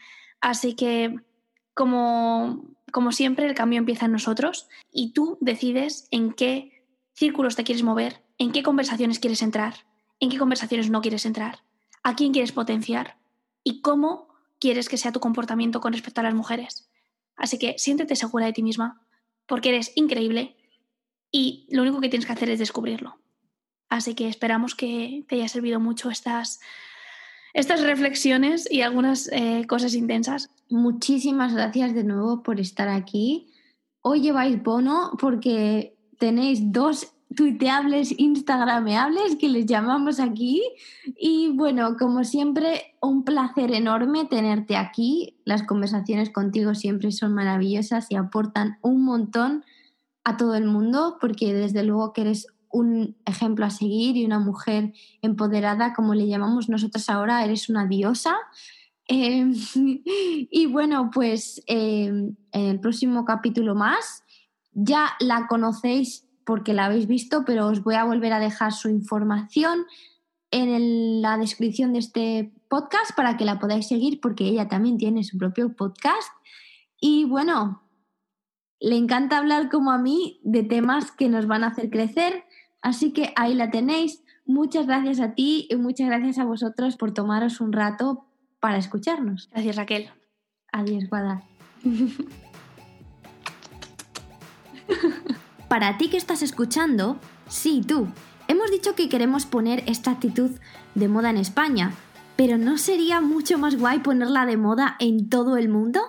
Así 0.41 0.75
que, 0.75 1.17
como 1.73 2.65
como 2.93 3.11
siempre, 3.11 3.47
el 3.47 3.55
cambio 3.55 3.79
empieza 3.79 4.07
en 4.07 4.13
nosotros 4.13 4.69
y 4.93 5.13
tú 5.13 5.39
decides 5.41 6.07
en 6.11 6.33
qué 6.33 6.85
círculos 7.15 7.57
te 7.57 7.65
quieres 7.65 7.83
mover, 7.83 8.23
en 8.39 8.53
qué 8.53 8.63
conversaciones 8.63 9.19
quieres 9.19 9.43
entrar, 9.43 9.75
en 10.21 10.31
qué 10.31 10.39
conversaciones 10.39 10.91
no 10.91 11.01
quieres 11.01 11.27
entrar, 11.27 11.65
a 12.03 12.15
quién 12.15 12.33
quieres 12.33 12.53
potenciar 12.53 13.19
y 13.65 13.81
cómo 13.81 14.29
quieres 14.61 14.89
que 14.89 14.97
sea 14.97 15.13
tu 15.13 15.21
comportamiento 15.21 15.81
con 15.81 15.93
respecto 15.93 16.21
a 16.21 16.25
las 16.25 16.35
mujeres. 16.35 16.91
Así 17.35 17.59
que 17.59 17.75
siéntete 17.79 18.15
segura 18.15 18.47
de 18.47 18.53
ti 18.53 18.63
misma, 18.63 19.05
porque 19.47 19.71
eres 19.71 19.93
increíble 19.97 20.57
y 21.31 21.67
lo 21.71 21.83
único 21.83 22.01
que 22.01 22.09
tienes 22.09 22.27
que 22.27 22.33
hacer 22.33 22.51
es 22.51 22.59
descubrirlo. 22.59 23.19
Así 23.89 24.15
que 24.15 24.29
esperamos 24.29 24.75
que 24.75 25.25
te 25.29 25.37
haya 25.37 25.49
servido 25.49 25.81
mucho 25.81 26.11
estas 26.11 26.61
estas 27.55 27.83
reflexiones 27.83 28.71
y 28.71 28.81
algunas 28.81 29.29
eh, 29.33 29.67
cosas 29.69 29.95
intensas. 29.95 30.51
Muchísimas 30.73 31.53
gracias 31.53 31.95
de 31.95 32.03
nuevo 32.03 32.43
por 32.43 32.59
estar 32.59 32.89
aquí. 32.89 33.53
Hoy 34.01 34.23
lleváis 34.23 34.63
bono 34.63 35.11
porque 35.21 35.99
tenéis 36.19 36.73
dos 36.73 37.13
tuiteables, 37.37 38.19
instagrameables 38.19 39.37
que 39.37 39.51
les 39.51 39.67
llamamos 39.67 40.19
aquí. 40.19 40.63
Y 41.05 41.51
bueno, 41.51 41.99
como 41.99 42.25
siempre, 42.25 42.97
un 43.03 43.23
placer 43.23 43.71
enorme 43.75 44.25
tenerte 44.25 44.79
aquí. 44.79 45.37
Las 45.45 45.63
conversaciones 45.63 46.31
contigo 46.31 46.75
siempre 46.75 47.13
son 47.13 47.35
maravillosas 47.35 48.07
y 48.09 48.17
aportan 48.17 48.79
un 48.81 49.05
montón 49.05 49.67
a 50.25 50.39
todo 50.39 50.55
el 50.55 50.65
mundo 50.65 51.19
porque 51.21 51.53
desde 51.53 51.85
luego 51.85 52.15
que 52.15 52.23
eres 52.23 52.47
un 52.71 53.19
ejemplo 53.27 53.67
a 53.67 53.71
seguir 53.71 54.17
y 54.17 54.25
una 54.25 54.39
mujer 54.39 54.95
empoderada, 55.21 55.93
como 55.93 56.15
le 56.15 56.29
llamamos 56.29 56.71
nosotros 56.71 57.11
ahora, 57.11 57.45
eres 57.45 57.69
una 57.69 57.87
diosa. 57.87 58.35
Em, 59.13 59.55
y 60.51 60.67
bueno, 60.67 61.11
pues 61.13 61.63
em, 61.67 62.35
en 62.53 62.63
el 62.63 62.81
próximo 62.81 63.27
capítulo 63.27 63.75
más, 63.75 64.25
ya 64.73 65.11
la 65.21 65.47
conocéis 65.49 66.27
porque 66.47 66.73
la 66.73 66.87
habéis 66.87 67.07
visto, 67.07 67.45
pero 67.45 67.67
os 67.67 67.83
voy 67.83 67.97
a 67.97 68.05
volver 68.05 68.33
a 68.33 68.41
dejar 68.41 68.73
su 68.73 68.89
información 68.89 69.85
en 70.51 71.21
la 71.21 71.37
descripción 71.37 71.93
de 71.93 71.99
este 71.99 72.53
podcast 72.69 73.15
para 73.15 73.37
que 73.37 73.45
la 73.45 73.59
podáis 73.59 73.87
seguir 73.87 74.21
porque 74.21 74.45
ella 74.45 74.69
también 74.69 74.97
tiene 74.97 75.25
su 75.25 75.37
propio 75.37 75.77
podcast. 75.77 76.29
Y 76.99 77.25
bueno, 77.25 77.83
le 78.81 78.97
encanta 78.97 79.39
hablar 79.39 79.69
como 79.69 79.93
a 79.93 79.99
mí 79.99 80.41
de 80.43 80.63
temas 80.63 81.13
que 81.13 81.29
nos 81.29 81.47
van 81.47 81.65
a 81.65 81.69
hacer 81.69 81.91
crecer 81.91 82.45
Así 82.83 83.13
que 83.13 83.33
ahí 83.37 83.55
la 83.55 83.71
tenéis. 83.71 84.23
Muchas 84.45 84.87
gracias 84.87 85.21
a 85.21 85.35
ti 85.35 85.69
y 85.71 85.77
muchas 85.77 86.09
gracias 86.09 86.39
a 86.39 86.45
vosotros 86.45 86.97
por 86.97 87.15
tomaros 87.15 87.61
un 87.61 87.73
rato 87.73 88.27
para 88.63 88.79
escucharnos. 88.79 89.49
Gracias, 89.51 89.75
Raquel. 89.75 90.09
Adiós, 90.73 91.09
Guada. 91.11 91.43
para 95.69 95.99
ti 95.99 96.09
que 96.09 96.17
estás 96.17 96.43
escuchando, 96.43 97.19
sí, 97.49 97.83
tú. 97.87 98.07
Hemos 98.47 98.71
dicho 98.71 98.95
que 98.95 99.09
queremos 99.09 99.47
poner 99.47 99.83
esta 99.89 100.13
actitud 100.13 100.53
de 100.95 101.09
moda 101.09 101.31
en 101.31 101.39
España, 101.39 101.93
pero 102.37 102.57
¿no 102.57 102.79
sería 102.79 103.21
mucho 103.21 103.59
más 103.59 103.77
guay 103.77 103.99
ponerla 103.99 104.47
de 104.47 104.57
moda 104.57 104.95
en 105.01 105.29
todo 105.29 105.57
el 105.57 105.69
mundo? 105.69 106.01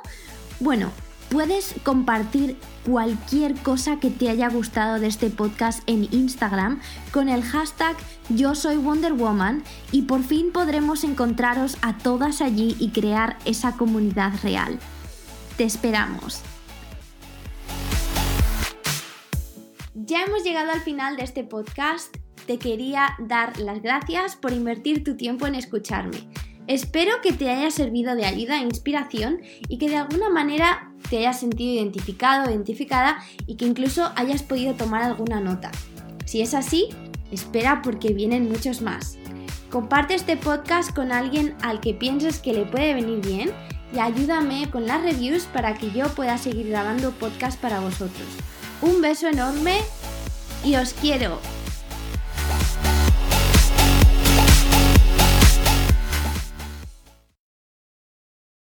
Bueno, 0.60 0.92
Puedes 1.34 1.74
compartir 1.82 2.58
cualquier 2.86 3.56
cosa 3.56 4.00
que 4.00 4.12
te 4.12 4.30
haya 4.30 4.50
gustado 4.50 5.00
de 5.00 5.08
este 5.08 5.32
podcast 5.32 5.82
en 5.88 6.08
Instagram 6.14 6.80
con 7.12 7.28
el 7.28 7.42
hashtag 7.42 7.98
Yo 8.30 8.54
soy 8.54 8.78
Wonder 8.78 9.14
Woman 9.14 9.64
y 9.92 10.04
por 10.04 10.22
fin 10.22 10.52
podremos 10.52 11.04
encontraros 11.04 11.76
a 11.82 11.98
todas 11.98 12.40
allí 12.40 12.76
y 12.80 12.92
crear 12.92 13.40
esa 13.46 13.76
comunidad 13.78 14.34
real. 14.44 14.78
Te 15.58 15.64
esperamos. 15.64 16.44
Ya 19.96 20.26
hemos 20.26 20.44
llegado 20.44 20.70
al 20.70 20.82
final 20.82 21.18
de 21.18 21.24
este 21.24 21.44
podcast 21.44 22.16
te 22.46 22.60
quería 22.60 23.16
dar 23.18 23.58
las 23.60 23.82
gracias 23.82 24.36
por 24.36 24.54
invertir 24.54 25.04
tu 25.04 25.18
tiempo 25.18 25.48
en 25.48 25.56
escucharme. 25.56 26.28
Espero 26.68 27.12
que 27.22 27.34
te 27.34 27.50
haya 27.50 27.70
servido 27.72 28.16
de 28.16 28.26
ayuda 28.26 28.58
e 28.58 28.64
inspiración 28.64 29.42
y 29.68 29.78
que 29.78 29.90
de 29.90 29.98
alguna 29.98 30.30
manera 30.30 30.94
te 31.10 31.18
hayas 31.18 31.40
sentido 31.40 31.74
identificado 31.74 32.50
identificada 32.50 33.18
y 33.46 33.56
que 33.56 33.66
incluso 33.66 34.12
hayas 34.16 34.44
podido 34.44 34.74
tomar 34.74 35.04
alguna 35.04 35.42
nota. 35.42 35.72
Si 36.26 36.42
es 36.42 36.54
así, 36.54 36.88
espera 37.32 37.82
porque 37.82 38.14
vienen 38.14 38.50
muchos 38.50 38.82
más. 38.82 39.18
Comparte 39.70 40.14
este 40.14 40.38
podcast 40.38 40.96
con 40.96 41.12
alguien 41.12 41.56
al 41.62 41.82
que 41.82 41.94
pienses 41.94 42.40
que 42.40 42.54
le 42.54 42.66
puede 42.66 42.94
venir 42.94 43.20
bien 43.20 43.52
y 43.94 44.00
ayúdame 44.00 44.70
con 44.70 44.88
las 44.88 45.02
reviews 45.02 45.46
para 45.46 45.74
que 45.74 45.92
yo 45.92 46.08
pueda 46.16 46.38
seguir 46.38 46.70
grabando 46.70 47.12
podcast 47.12 47.60
para 47.60 47.82
vosotros. 47.82 48.28
Un 48.82 49.02
beso 49.02 49.28
enorme 49.28 49.80
y 50.64 50.76
os 50.76 50.94
quiero. 50.94 51.40